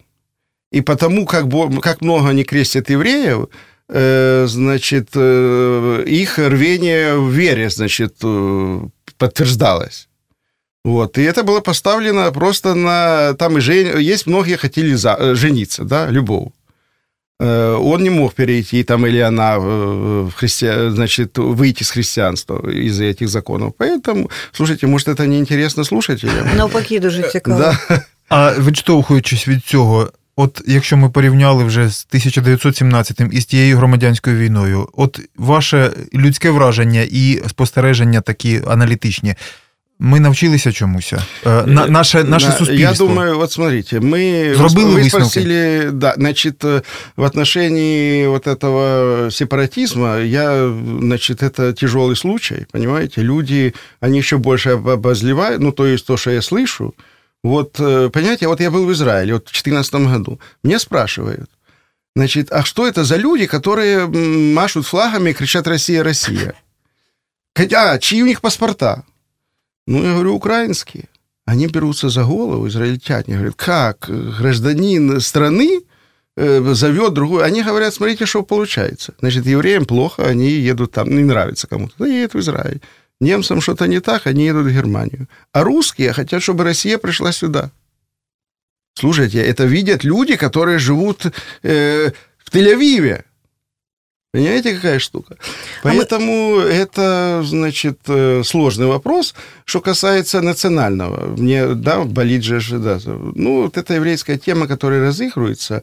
и 0.73 0.81
потому, 0.81 1.27
как, 1.27 1.47
как 1.81 2.01
много 2.01 2.31
они 2.31 2.45
крестят 2.45 2.91
евреев, 2.91 3.49
э, 3.89 4.47
значит, 4.49 5.17
их 5.17 6.39
рвение 6.39 7.17
в 7.17 7.31
вере, 7.31 7.71
значит, 7.71 8.17
подтверждалось. 9.19 10.09
Вот. 10.85 11.19
И 11.19 11.23
это 11.23 11.43
было 11.43 11.61
поставлено 11.61 12.33
просто 12.33 12.75
на... 12.75 13.35
Там 13.35 13.59
и 13.59 13.61
жен... 13.61 13.99
есть 13.99 14.27
многие 14.27 14.57
хотели 14.57 14.95
за... 14.95 15.35
жениться, 15.35 15.85
да, 15.85 16.09
любовь. 16.09 16.53
Э, 17.40 17.78
Он 17.82 18.04
не 18.04 18.10
мог 18.10 18.34
перейти, 18.34 18.84
там, 18.84 19.06
или 19.06 19.20
она, 19.20 19.58
э, 19.58 19.60
в 19.60 20.32
христи... 20.32 20.68
значит, 20.90 21.38
выйти 21.38 21.84
с 21.84 21.92
христианства 21.92 22.70
из-за 22.70 23.04
этих 23.04 23.28
законов. 23.28 23.74
Поэтому, 23.78 24.30
слушайте, 24.52 24.88
может, 24.88 25.08
это 25.08 25.28
неинтересно 25.28 25.84
слушателям? 25.84 26.56
Навпаки, 26.58 27.00
дуже 27.00 27.24
цікаво. 27.24 27.60
Да. 27.60 28.02
А 28.30 28.54
відштовхуючись 28.60 29.48
від 29.48 29.66
цього, 29.66 30.12
от 30.36 30.62
якщо 30.68 30.98
ми 30.98 31.10
порівняли 31.10 31.64
вже 31.64 31.90
з 31.90 32.06
1917 32.10 33.22
і 33.32 33.42
з 33.42 33.46
тією 33.46 33.78
громадянською 33.78 34.38
війною, 34.38 34.90
от 34.94 35.20
ваше 35.36 35.92
людське 36.14 36.50
враження 36.50 37.02
і 37.12 37.42
спостереження 37.48 38.22
такі 38.22 38.62
аналітичні. 38.68 39.36
Ми 40.03 40.21
навчилися 40.21 40.73
чомусь. 40.73 41.13
Е, 41.13 41.19
На, 41.67 41.87
наше, 41.87 42.25
наше 42.25 42.47
Да, 42.47 42.53
суспільство. 42.53 42.75
Я 42.75 42.93
думаю, 42.93 43.37
вот 43.39 43.53
смотрите, 43.53 44.01
мы, 44.01 44.55
Зробили 44.55 44.95
висновки? 44.95 45.09
спросили, 45.11 45.91
да, 45.93 46.15
значит, 46.17 46.65
э, 46.65 46.83
в 47.17 47.25
отношении 47.25 48.27
вот 48.27 48.47
этого 48.47 49.31
сепаратизма, 49.31 50.19
я, 50.19 50.73
значит, 51.01 51.43
это 51.43 51.73
тяжелый 51.73 52.17
случай, 52.17 52.67
понимаете, 52.73 53.23
люди, 53.23 53.75
они 54.01 54.19
еще 54.19 54.37
больше 54.37 54.71
об- 54.71 54.89
обозлевают, 54.89 55.61
ну, 55.61 55.73
то 55.73 55.87
есть 55.87 56.07
то, 56.07 56.17
что 56.17 56.31
я 56.31 56.41
слышу, 56.43 56.95
вот, 57.45 57.81
э, 57.81 58.09
понимаете, 58.13 58.47
вот 58.47 58.61
я 58.61 58.71
был 58.71 58.87
в 58.87 58.93
Израиле, 58.93 59.33
вот 59.33 59.43
в 59.49 59.53
2014 59.53 59.95
году, 60.13 60.39
меня 60.65 60.79
спрашивают, 60.79 61.51
значит, 62.17 62.53
а 62.53 62.63
что 62.65 62.87
это 62.89 63.05
за 63.05 63.17
люди, 63.19 63.47
которые 63.47 64.07
машут 64.55 64.87
флагами 64.87 65.31
и 65.31 65.35
кричат 65.35 65.67
«Россия, 65.69 66.03
Россия»? 66.03 66.53
А, 67.77 67.99
чьи 67.99 68.23
у 68.23 68.27
них 68.27 68.41
паспорта? 68.41 69.03
Ну, 69.91 70.05
я 70.05 70.13
говорю, 70.13 70.37
украинские. 70.37 71.09
Они 71.47 71.67
берутся 71.67 72.11
за 72.11 72.23
голову, 72.23 72.69
израильтяне, 72.69 73.35
говорят, 73.35 73.57
как 73.57 74.09
гражданин 74.39 75.21
страны 75.21 75.81
э, 76.37 76.75
зовет 76.75 77.13
другую. 77.13 77.43
Они 77.43 77.65
говорят, 77.65 77.93
смотрите, 77.93 78.25
что 78.25 78.45
получается. 78.45 79.15
Значит, 79.19 79.47
евреям 79.47 79.87
плохо, 79.87 80.29
они 80.29 80.49
едут 80.49 80.93
там, 80.93 81.09
не 81.11 81.25
нравится 81.25 81.67
кому-то, 81.67 81.95
да 81.99 82.07
едут 82.07 82.35
в 82.35 82.39
Израиль. 82.39 82.81
Немцам 83.21 83.61
что-то 83.61 83.89
не 83.89 83.99
так, 84.01 84.29
они 84.29 84.45
едут 84.45 84.67
в 84.67 84.73
Германию. 84.73 85.27
А 85.53 85.65
русские 85.65 86.13
хотят, 86.13 86.41
чтобы 86.41 86.63
Россия 86.63 86.97
пришла 86.97 87.33
сюда. 87.33 87.73
Слушайте, 88.95 89.43
это 89.43 89.65
видят 89.65 90.05
люди, 90.05 90.37
которые 90.37 90.79
живут 90.79 91.27
э, 91.65 92.13
в 92.39 92.55
Тель-Авиве. 92.55 93.25
Понимаете, 94.33 94.75
какая 94.75 94.99
штука? 95.01 95.37
А 95.83 95.89
мы- 95.89 95.95
Поэтому 95.97 96.59
это, 96.61 97.43
значит, 97.45 97.99
э, 98.07 98.43
сложный 98.45 98.87
вопрос. 98.87 99.35
Что 99.65 99.81
касается 99.81 100.41
национального, 100.41 101.27
мне, 101.37 101.75
да, 101.75 102.05
болит 102.05 102.45
же, 102.45 102.61
да, 102.79 102.99
ну, 103.07 103.63
вот 103.63 103.77
эта 103.77 103.95
еврейская 103.95 104.39
тема, 104.39 104.67
которая 104.69 105.01
разыгрывается, 105.09 105.83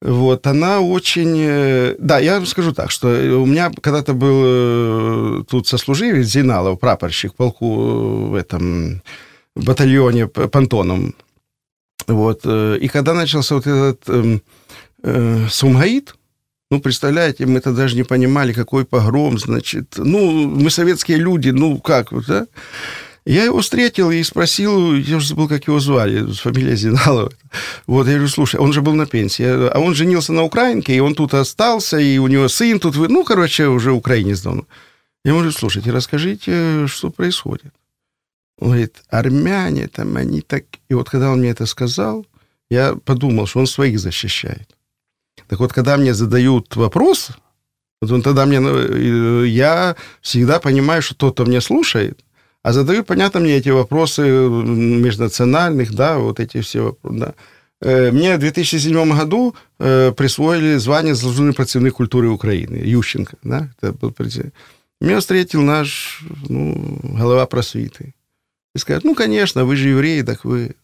вот, 0.00 0.46
она 0.46 0.80
очень... 0.80 1.36
э, 1.38 1.96
Да, 1.98 2.18
я 2.18 2.34
вам 2.36 2.46
скажу 2.46 2.72
так, 2.72 2.90
что 2.90 3.08
у 3.08 3.46
меня 3.46 3.70
когда-то 3.82 4.14
был 4.14 4.42
э, 4.44 5.44
тут 5.48 5.68
сослуживец 5.68 6.26
Зиналов, 6.26 6.80
прапорщик 6.80 7.32
в 7.32 7.36
полку 7.36 7.66
э, 7.66 8.28
в 8.30 8.34
этом 8.34 9.02
батальоне 9.54 10.26
П- 10.28 10.48
Пантоном. 10.48 11.14
Вот. 12.08 12.40
э, 12.44 12.78
И 12.80 12.88
когда 12.88 13.12
начался 13.14 13.54
вот 13.54 13.66
этот 13.66 14.08
эм, 14.08 14.40
э, 15.04 15.46
Сумгаит, 15.50 16.14
ну, 16.72 16.80
представляете, 16.80 17.44
мы 17.44 17.60
тогда 17.60 17.82
даже 17.82 17.96
не 17.96 18.02
понимали, 18.02 18.54
какой 18.54 18.86
погром, 18.86 19.38
значит. 19.38 19.98
Ну, 19.98 20.48
мы 20.48 20.70
советские 20.70 21.18
люди, 21.18 21.50
ну, 21.50 21.78
как 21.78 22.08
да? 22.26 22.46
Я 23.26 23.44
его 23.44 23.60
встретил 23.60 24.10
и 24.10 24.22
спросил, 24.22 24.94
я 24.94 25.16
уже 25.16 25.28
забыл, 25.28 25.48
как 25.48 25.66
его 25.66 25.80
звали, 25.80 26.32
фамилия 26.32 26.74
Зиналова. 26.74 27.30
Вот, 27.86 28.06
я 28.06 28.14
говорю, 28.14 28.28
слушай, 28.28 28.58
он 28.58 28.72
же 28.72 28.80
был 28.80 28.94
на 28.94 29.04
пенсии, 29.04 29.44
а 29.44 29.78
он 29.78 29.94
женился 29.94 30.32
на 30.32 30.44
украинке, 30.44 30.96
и 30.96 31.00
он 31.00 31.14
тут 31.14 31.34
остался, 31.34 31.98
и 31.98 32.16
у 32.16 32.26
него 32.26 32.48
сын 32.48 32.80
тут, 32.80 32.96
ну, 32.96 33.22
короче, 33.22 33.66
уже 33.66 33.92
украинец 33.92 34.40
давно. 34.40 34.64
Я 35.26 35.32
говорю, 35.32 35.52
слушайте, 35.52 35.90
расскажите, 35.90 36.86
что 36.86 37.10
происходит. 37.10 37.74
Он 38.58 38.68
говорит, 38.68 39.02
армяне 39.10 39.88
там, 39.88 40.16
они 40.16 40.40
так... 40.40 40.64
И 40.88 40.94
вот 40.94 41.10
когда 41.10 41.30
он 41.32 41.40
мне 41.40 41.50
это 41.50 41.66
сказал, 41.66 42.24
я 42.70 42.94
подумал, 42.94 43.46
что 43.46 43.60
он 43.60 43.66
своих 43.66 44.00
защищает. 44.00 44.74
Так 45.48 45.60
вот, 45.60 45.72
когда 45.72 45.96
мне 45.96 46.14
задают 46.14 46.76
вопрос, 46.76 47.30
вот 48.00 48.10
он 48.10 48.22
тогда 48.22 48.46
мне, 48.46 48.60
ну, 48.60 48.76
э, 48.76 49.46
я 49.46 49.96
всегда 50.20 50.60
понимаю, 50.60 51.02
что 51.02 51.14
тот, 51.14 51.34
кто 51.34 51.44
меня 51.44 51.60
слушает, 51.60 52.24
а 52.62 52.72
задают, 52.72 53.06
понятно, 53.06 53.40
мне 53.40 53.56
эти 53.56 53.70
вопросы 53.70 54.22
межнациональных, 54.22 55.92
да, 55.94 56.18
вот 56.18 56.40
эти 56.40 56.60
все 56.60 56.96
да. 57.02 57.34
Э, 57.82 58.12
Мне 58.12 58.36
в 58.36 58.38
2007 58.38 59.18
году 59.18 59.54
э, 59.80 60.12
присвоили 60.12 60.76
звание 60.76 61.14
«Заслуженный 61.14 61.52
противник 61.52 61.94
культуры 61.94 62.28
Украины» 62.28 62.76
Ющенко, 62.76 63.36
да, 63.42 63.68
это 63.80 63.92
был. 63.92 64.14
Меня 65.00 65.18
встретил 65.18 65.62
наш 65.62 66.22
ну, 66.48 67.00
голова 67.02 67.46
просвиты. 67.46 68.14
И 68.74 68.78
сказать, 68.78 69.04
ну, 69.04 69.14
конечно, 69.14 69.64
вы 69.64 69.76
же 69.76 69.88
евреи, 69.88 70.22
так 70.22 70.44
вы... 70.44 70.76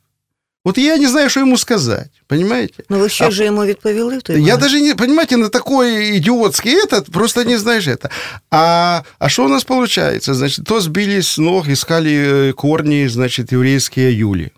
Вот 0.67 0.77
я 0.77 0.97
не 0.97 1.07
знаю, 1.07 1.29
что 1.29 1.41
ему 1.41 1.57
сказать, 1.57 2.09
понимаете? 2.27 2.83
Ну 2.89 2.99
ви 2.99 3.09
що 3.09 3.25
А- 3.25 3.31
ж 3.31 3.43
йому 3.43 3.65
відповіли 3.65 4.17
в 4.17 4.21
той 4.21 4.35
Я 4.35 4.41
момент? 4.41 4.61
даже 4.61 4.81
не, 4.81 4.95
понимаете, 4.95 5.37
на 5.37 5.49
такой 5.49 6.17
идиотский 6.17 6.75
этот, 6.85 7.11
просто 7.11 7.43
не 7.43 7.57
знаешь 7.57 7.87
это. 7.87 8.09
А, 8.51 9.01
а 9.19 9.29
что 9.29 9.45
у 9.45 9.49
нас 9.49 9.63
получается? 9.63 10.33
Значит, 10.33 10.65
то 10.65 10.81
сбили 10.81 11.21
с 11.21 11.37
ног, 11.37 11.67
искали 11.67 12.11
э, 12.11 12.53
корни, 12.53 13.07
значит, 13.09 13.51
еврейские 13.53 14.17
Юли. 14.19 14.51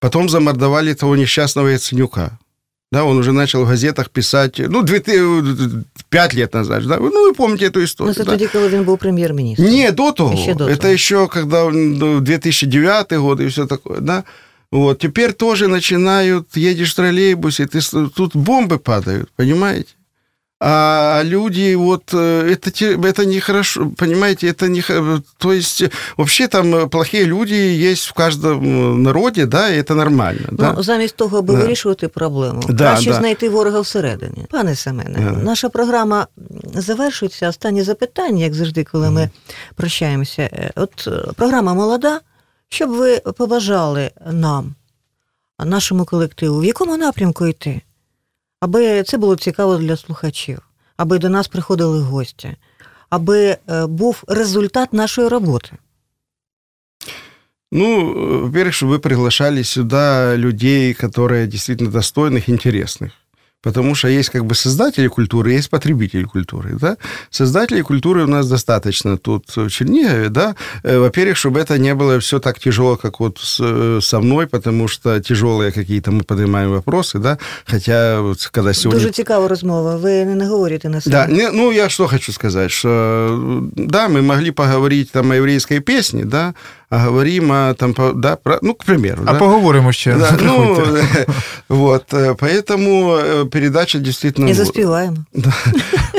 Потом 0.00 0.28
замордовали 0.28 0.94
того 0.94 1.16
несчастного 1.16 1.68
Яценюка. 1.68 2.38
Да, 2.92 3.04
он 3.04 3.18
уже 3.18 3.32
начал 3.32 3.64
в 3.64 3.68
газетах 3.68 4.08
писать, 4.08 4.60
ну, 4.68 4.82
две, 4.82 4.98
ты- 4.98 5.84
пять 6.08 6.34
лет 6.34 6.54
назад, 6.54 6.86
да, 6.86 6.96
ну, 6.96 7.30
вы 7.30 7.34
помните 7.34 7.66
эту 7.66 7.78
Ну, 7.78 7.84
историю. 7.84 8.14
це 8.14 8.24
да? 8.24 8.30
тоді, 8.30 8.46
коли 8.46 8.68
він 8.68 8.84
був 8.84 8.98
прем'єр-міністром. 8.98 9.70
Не, 9.70 9.92
до 9.92 10.12
того. 10.12 10.34
Еще 10.34 10.54
до 10.54 10.64
это 10.64 10.76
того. 10.76 10.92
еще 10.94 11.26
когда 11.26 11.70
ну, 11.70 12.20
2009 12.20 13.12
год 13.12 13.40
и 13.40 13.46
все 13.46 13.66
такое, 13.66 14.00
да. 14.00 14.22
Вот, 14.72 14.98
теперь 14.98 15.32
тоже 15.32 15.66
начинают, 15.68 16.56
едешь 16.56 16.92
в 16.92 16.96
троллейбусе, 16.96 17.64
ты, 17.64 17.78
с- 17.80 18.10
тут 18.14 18.36
бомбы 18.36 18.78
падают, 18.78 19.30
понимаете? 19.36 19.88
А 20.60 21.22
люди, 21.24 21.74
вот, 21.76 22.12
э, 22.12 22.50
это, 22.52 22.70
те- 22.72 22.96
это 22.96 23.24
нехорошо, 23.24 23.90
понимаете, 23.96 24.48
это 24.48 24.68
не... 24.68 24.82
хо- 24.82 25.22
То 25.38 25.52
есть, 25.52 25.82
э, 25.82 25.90
вообще 26.16 26.48
там 26.48 26.74
э, 26.74 26.88
плохие 26.88 27.24
люди 27.26 27.54
есть 27.54 28.06
в 28.08 28.12
каждом 28.12 28.64
э, 28.64 28.96
народе, 28.96 29.46
да, 29.46 29.70
и 29.70 29.78
это 29.80 29.94
нормально, 29.94 30.48
да. 30.52 30.72
Ну, 30.76 30.82
замість 30.82 31.16
того, 31.16 31.38
аби 31.38 31.54
Да. 31.54 31.60
вирішувати 31.60 32.08
проблему, 32.08 32.62
Да, 32.68 32.74
краще 32.92 33.10
да. 33.10 33.16
знайти 33.16 33.48
ворога 33.48 33.80
всередині. 33.80 34.46
Пане 34.50 34.74
Семене, 34.74 35.18
Да. 35.34 35.42
наша 35.42 35.68
програма 35.68 36.26
завершується. 36.74 37.48
Останнє 37.48 37.84
запитання, 37.84 38.44
як 38.44 38.54
завжди, 38.54 38.84
коли 38.84 39.10
ми 39.10 39.30
прощаємося. 39.76 40.42
Е, 40.42 40.70
От 40.76 41.04
е, 41.08 41.32
програма 41.36 41.74
молода. 41.74 42.20
Що 42.72 42.86
б 42.86 42.90
ви 42.90 43.18
побажали 43.18 44.10
нам, 44.26 44.74
нашому 45.58 46.04
колективу, 46.04 46.60
в 46.60 46.64
якому 46.64 46.96
напрямку 46.96 47.46
йти? 47.46 47.82
Аби 48.60 49.02
це 49.02 49.16
було 49.16 49.36
цікаво 49.36 49.76
для 49.76 49.96
слухачів, 49.96 50.58
аби 50.96 51.18
до 51.18 51.28
нас 51.28 51.48
приходили 51.48 52.00
гості, 52.00 52.56
аби 53.10 53.56
е, 53.70 53.86
був 53.86 54.22
результат 54.28 54.92
нашої 54.92 55.28
роботи. 55.28 55.72
Ну, 57.70 57.84
э, 57.84 58.40
во-первых, 58.44 58.74
чтобы 58.74 58.92
вы 58.92 58.98
приглашали 58.98 59.62
сюда 59.62 60.36
людей, 60.36 60.94
которые 60.94 61.46
действительно 61.46 61.90
достойных, 61.90 62.48
интересных. 62.48 63.12
Потому 63.63 63.95
что 63.95 64.07
есть 64.07 64.29
как 64.29 64.43
бы 64.45 64.55
создатели 64.55 65.07
культуры, 65.07 65.51
есть 65.57 65.69
потребители 65.69 66.23
культуры, 66.25 66.69
да. 66.81 66.97
Создателей 67.29 67.81
культуры 67.81 68.23
у 68.23 68.27
нас 68.27 68.47
достаточно 68.49 69.17
тут 69.17 69.43
в 69.55 69.69
Чернигове, 69.69 70.29
да. 70.29 70.55
Э, 70.83 70.99
Во-первых, 70.99 71.37
чтобы 71.37 71.59
это 71.59 71.77
не 71.77 71.95
было 71.95 72.17
все 72.19 72.39
так 72.39 72.59
тяжело, 72.59 72.97
как 72.97 73.19
вот 73.19 73.37
с- 73.39 73.59
э, 73.63 73.99
со 74.01 74.19
мной, 74.19 74.45
потому 74.47 74.87
что 74.87 75.19
тяжелые 75.19 75.71
какие-то 75.71 76.11
мы 76.11 76.23
поднимаем 76.23 76.71
вопросы, 76.71 77.19
да. 77.19 77.37
Хотя 77.65 78.21
вот 78.21 78.49
когда 78.51 78.73
сегодня... 78.73 78.99
Дуже 78.99 79.11
цікава 79.11 79.47
розмова. 79.47 79.95
Ви 79.95 80.25
не 80.25 80.35
наговорите 80.35 80.89
на 80.89 81.01
себе. 81.01 81.15
Да, 81.15 81.27
не, 81.33 81.49
ну 81.51 81.71
я 81.71 81.89
что 81.89 82.07
хочу 82.07 82.33
сказать, 82.33 82.71
что 82.71 82.89
да, 83.75 84.07
мы 84.09 84.21
могли 84.21 84.51
поговорить 84.51 85.11
там 85.11 85.31
о 85.31 85.35
еврейской 85.35 85.79
песне, 85.79 86.25
да, 86.25 86.53
говорим 86.92 87.52
о, 87.52 87.74
там, 87.74 87.94
по- 87.94 88.12
да, 88.12 88.36
про, 88.36 88.58
ну, 88.62 88.74
к 88.74 88.84
примеру. 88.84 89.22
А 89.26 89.32
да? 89.32 89.38
поговоримо 89.38 89.92
ще. 89.92 90.14
Да, 90.14 90.38
ну, 90.42 90.74
Заходьте. 90.74 91.26
вот, 91.68 92.12
э, 92.12 92.34
поэтому 92.34 93.16
э, 93.16 93.48
передача 93.48 93.98
действительно... 93.98 94.48
І 94.48 94.54
заспіваємо. 94.54 95.16
Да, 95.34 95.52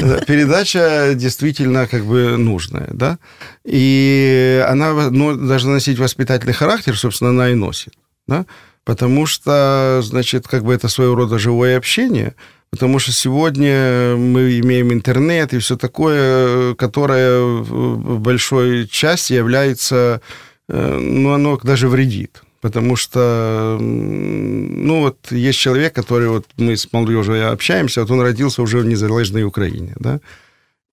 да, 0.02 0.20
передача 0.28 1.14
действительно 1.14 1.88
как 1.88 2.04
бы 2.04 2.38
нужная, 2.38 2.88
да, 2.94 3.18
и 3.66 4.64
она 4.70 5.10
ну, 5.12 5.36
должна 5.36 5.72
носить 5.72 6.00
воспитательный 6.00 6.54
характер, 6.54 6.98
собственно, 6.98 7.32
она 7.32 7.50
и 7.50 7.56
носит, 7.56 7.94
да, 8.28 8.46
потому 8.84 9.28
что, 9.28 10.02
значит, 10.04 10.48
как 10.48 10.64
бы 10.64 10.74
это 10.74 10.90
своего 10.90 11.16
рода 11.16 11.40
живое 11.40 11.78
общение, 11.78 12.34
потому 12.72 13.00
что 13.00 13.12
сегодня 13.12 14.16
мы 14.16 14.60
имеем 14.60 14.92
интернет 14.92 15.54
и 15.54 15.58
все 15.58 15.76
такое, 15.76 16.74
которое 16.76 17.42
в 17.42 18.20
большой 18.20 18.88
части 18.88 19.34
является, 19.34 19.96
э, 19.96 20.20
ну, 20.69 21.33
оно 21.33 21.59
даже 21.63 21.89
вредит. 21.89 22.43
Потому 22.61 22.97
что, 22.97 23.77
ну, 23.79 25.01
вот 25.01 25.31
есть 25.31 25.59
человек, 25.59 25.95
который, 25.95 26.29
вот 26.29 26.47
мы 26.57 26.79
с 26.79 26.91
молодежью 26.93 27.53
общаемся, 27.53 28.01
вот 28.01 28.11
он 28.11 28.23
родился 28.23 28.63
уже 28.63 28.79
в 28.79 28.87
незалежной 28.87 29.45
Украине, 29.45 29.93
да, 29.99 30.21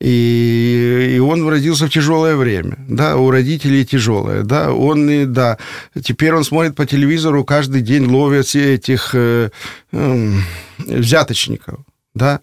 и, 0.02 1.14
и 1.16 1.20
он 1.20 1.48
родился 1.48 1.86
в 1.86 1.90
тяжелое 1.90 2.36
время, 2.36 2.78
да, 2.90 3.16
у 3.16 3.32
родителей 3.32 3.86
тяжелое, 3.86 4.44
да, 4.44 4.74
он, 4.74 5.10
и, 5.10 5.26
да, 5.26 5.60
теперь 6.04 6.34
он 6.34 6.44
смотрит 6.44 6.76
по 6.76 6.86
телевизору, 6.86 7.46
каждый 7.46 7.82
день 7.82 8.06
ловят 8.06 8.54
этих 8.54 9.12
э, 9.14 9.52
эм, 9.94 10.44
взяточников, 10.80 11.80
да, 12.15 12.39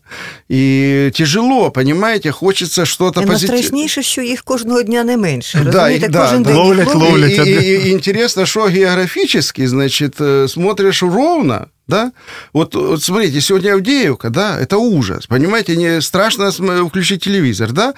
и 0.52 1.12
тяжело, 1.16 1.72
понимаете, 1.72 2.32
хочется 2.32 2.86
что-то 2.86 3.22
І 3.22 3.26
позитивное. 3.26 3.56
найстрашніше, 3.62 4.04
що 4.04 4.22
їх 4.22 4.42
кожного 4.44 4.82
дня 4.84 5.04
не 5.04 5.18
менше. 5.18 5.60
Да, 5.60 5.72
Розумієте, 5.72 6.06
і- 6.06 6.10
да, 6.10 6.22
кожен 6.22 6.44
да. 6.44 6.50
день 6.50 6.58
їх 6.58 6.66
Ловлять, 6.68 6.96
ловлять. 6.96 7.38
ловлять. 7.40 7.48
И, 7.48 7.52
и- 7.52 7.90
и 7.90 7.92
интересно, 7.92 8.46
что 8.46 8.68
географически, 8.70 9.68
значит, 9.68 10.22
э, 10.22 10.48
смотришь 10.48 11.04
ровно, 11.04 11.68
да? 11.89 12.13
Вот, 12.53 12.75
вот 12.75 13.03
смотрите, 13.03 13.41
сегодня 13.41 13.73
Авдеевка, 13.73 14.31
да, 14.31 14.61
это 14.61 14.77
ужас, 14.77 15.27
понимаете, 15.27 15.77
не 15.77 16.01
страшно 16.01 16.53
включить 16.53 17.25
телевизор, 17.25 17.73
да? 17.73 17.95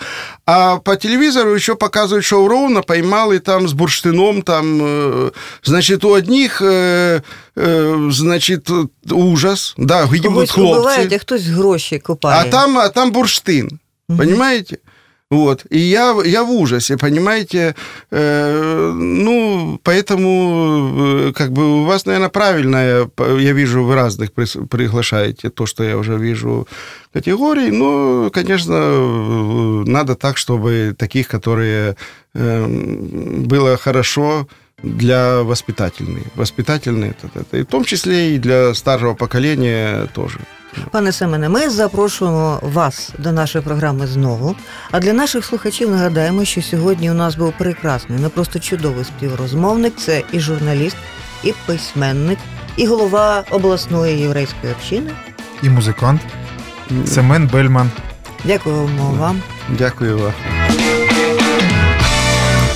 А 0.47 0.79
по 0.79 0.97
телевизору 0.97 1.55
еще 1.55 1.75
показывают 1.75 2.25
шоу 2.25 2.49
ровно, 2.49 2.83
поймал 2.83 3.33
и 3.33 3.39
там 3.39 3.69
с 3.69 3.73
бурштином, 3.73 4.43
там, 4.43 4.79
э, 4.83 5.31
значит, 5.65 6.05
у 6.05 6.15
одних, 6.15 6.63
э, 6.63 7.21
э, 7.57 8.09
значит, 8.11 8.69
ужас, 9.11 9.75
да, 9.77 10.05
убивають, 10.05 10.51
хлопцы, 10.51 11.15
а 11.15 11.19
хтось 11.19 11.47
гроші 11.47 11.99
копає. 11.99 12.41
а 12.41 12.51
там, 12.51 12.79
а 12.79 12.89
там 12.89 13.11
бурштин, 13.11 13.81
понимаете? 14.09 14.79
Вот. 15.31 15.65
И 15.71 15.79
я, 15.79 16.17
я 16.25 16.43
в 16.43 16.51
ужасе, 16.51 16.97
понимаете? 16.97 17.77
Э, 18.11 18.93
ну, 18.93 19.79
поэтому, 19.85 21.29
э, 21.29 21.33
как 21.33 21.53
бы, 21.53 21.83
у 21.83 21.85
вас, 21.85 22.05
наверное, 22.05 22.29
правильная, 22.31 23.05
п- 23.05 23.41
я 23.41 23.53
вижу, 23.53 23.85
вы 23.85 23.95
разных 23.95 24.33
приглашаете, 24.33 25.51
то, 25.51 25.67
что 25.67 25.85
я 25.85 25.97
уже 25.99 26.17
вижу, 26.17 26.67
категорий. 27.13 27.71
Но, 27.71 28.31
конечно, 28.33 29.85
надо 29.85 30.17
так, 30.17 30.37
чтобы 30.37 30.97
таких, 30.99 31.29
которые 31.29 31.95
э, 32.35 32.67
было 33.47 33.77
хорошо 33.77 34.49
для 34.83 35.43
воспитательной. 35.45 36.25
Воспитательные 36.35 37.11
это, 37.11 37.41
это. 37.41 37.57
И 37.59 37.63
в 37.63 37.67
том 37.67 37.85
числе 37.85 38.35
и 38.35 38.39
для 38.39 38.75
старшего 38.75 39.15
поколения 39.15 40.07
тоже. 40.13 40.41
Пане 40.91 41.13
Семене, 41.13 41.49
ми 41.49 41.71
запрошуємо 41.71 42.59
вас 42.63 43.11
до 43.19 43.33
нашої 43.33 43.65
програми 43.65 44.07
знову. 44.07 44.57
А 44.91 45.01
для 45.01 45.13
наших 45.13 45.45
слухачів 45.45 45.91
нагадаємо, 45.91 46.45
що 46.45 46.63
сьогодні 46.63 47.11
у 47.11 47.15
нас 47.15 47.35
був 47.35 47.53
прекрасний, 47.59 48.19
не 48.19 48.29
просто 48.29 48.59
чудовий 48.59 49.05
співрозмовник. 49.05 49.97
Це 49.97 50.23
і 50.33 50.41
журналіст, 50.41 50.97
і 51.45 51.55
письменник, 51.67 52.39
і 52.77 52.87
голова 52.87 53.45
обласної 53.51 54.19
єврейської 54.19 54.73
общини. 54.73 55.11
І 55.63 55.69
музикант 55.69 56.21
Семен 57.07 57.51
Бельман. 57.53 57.91
Дякуємо 58.45 59.11
вам. 59.19 59.43
Дякую 59.79 60.19
вам. 60.19 60.33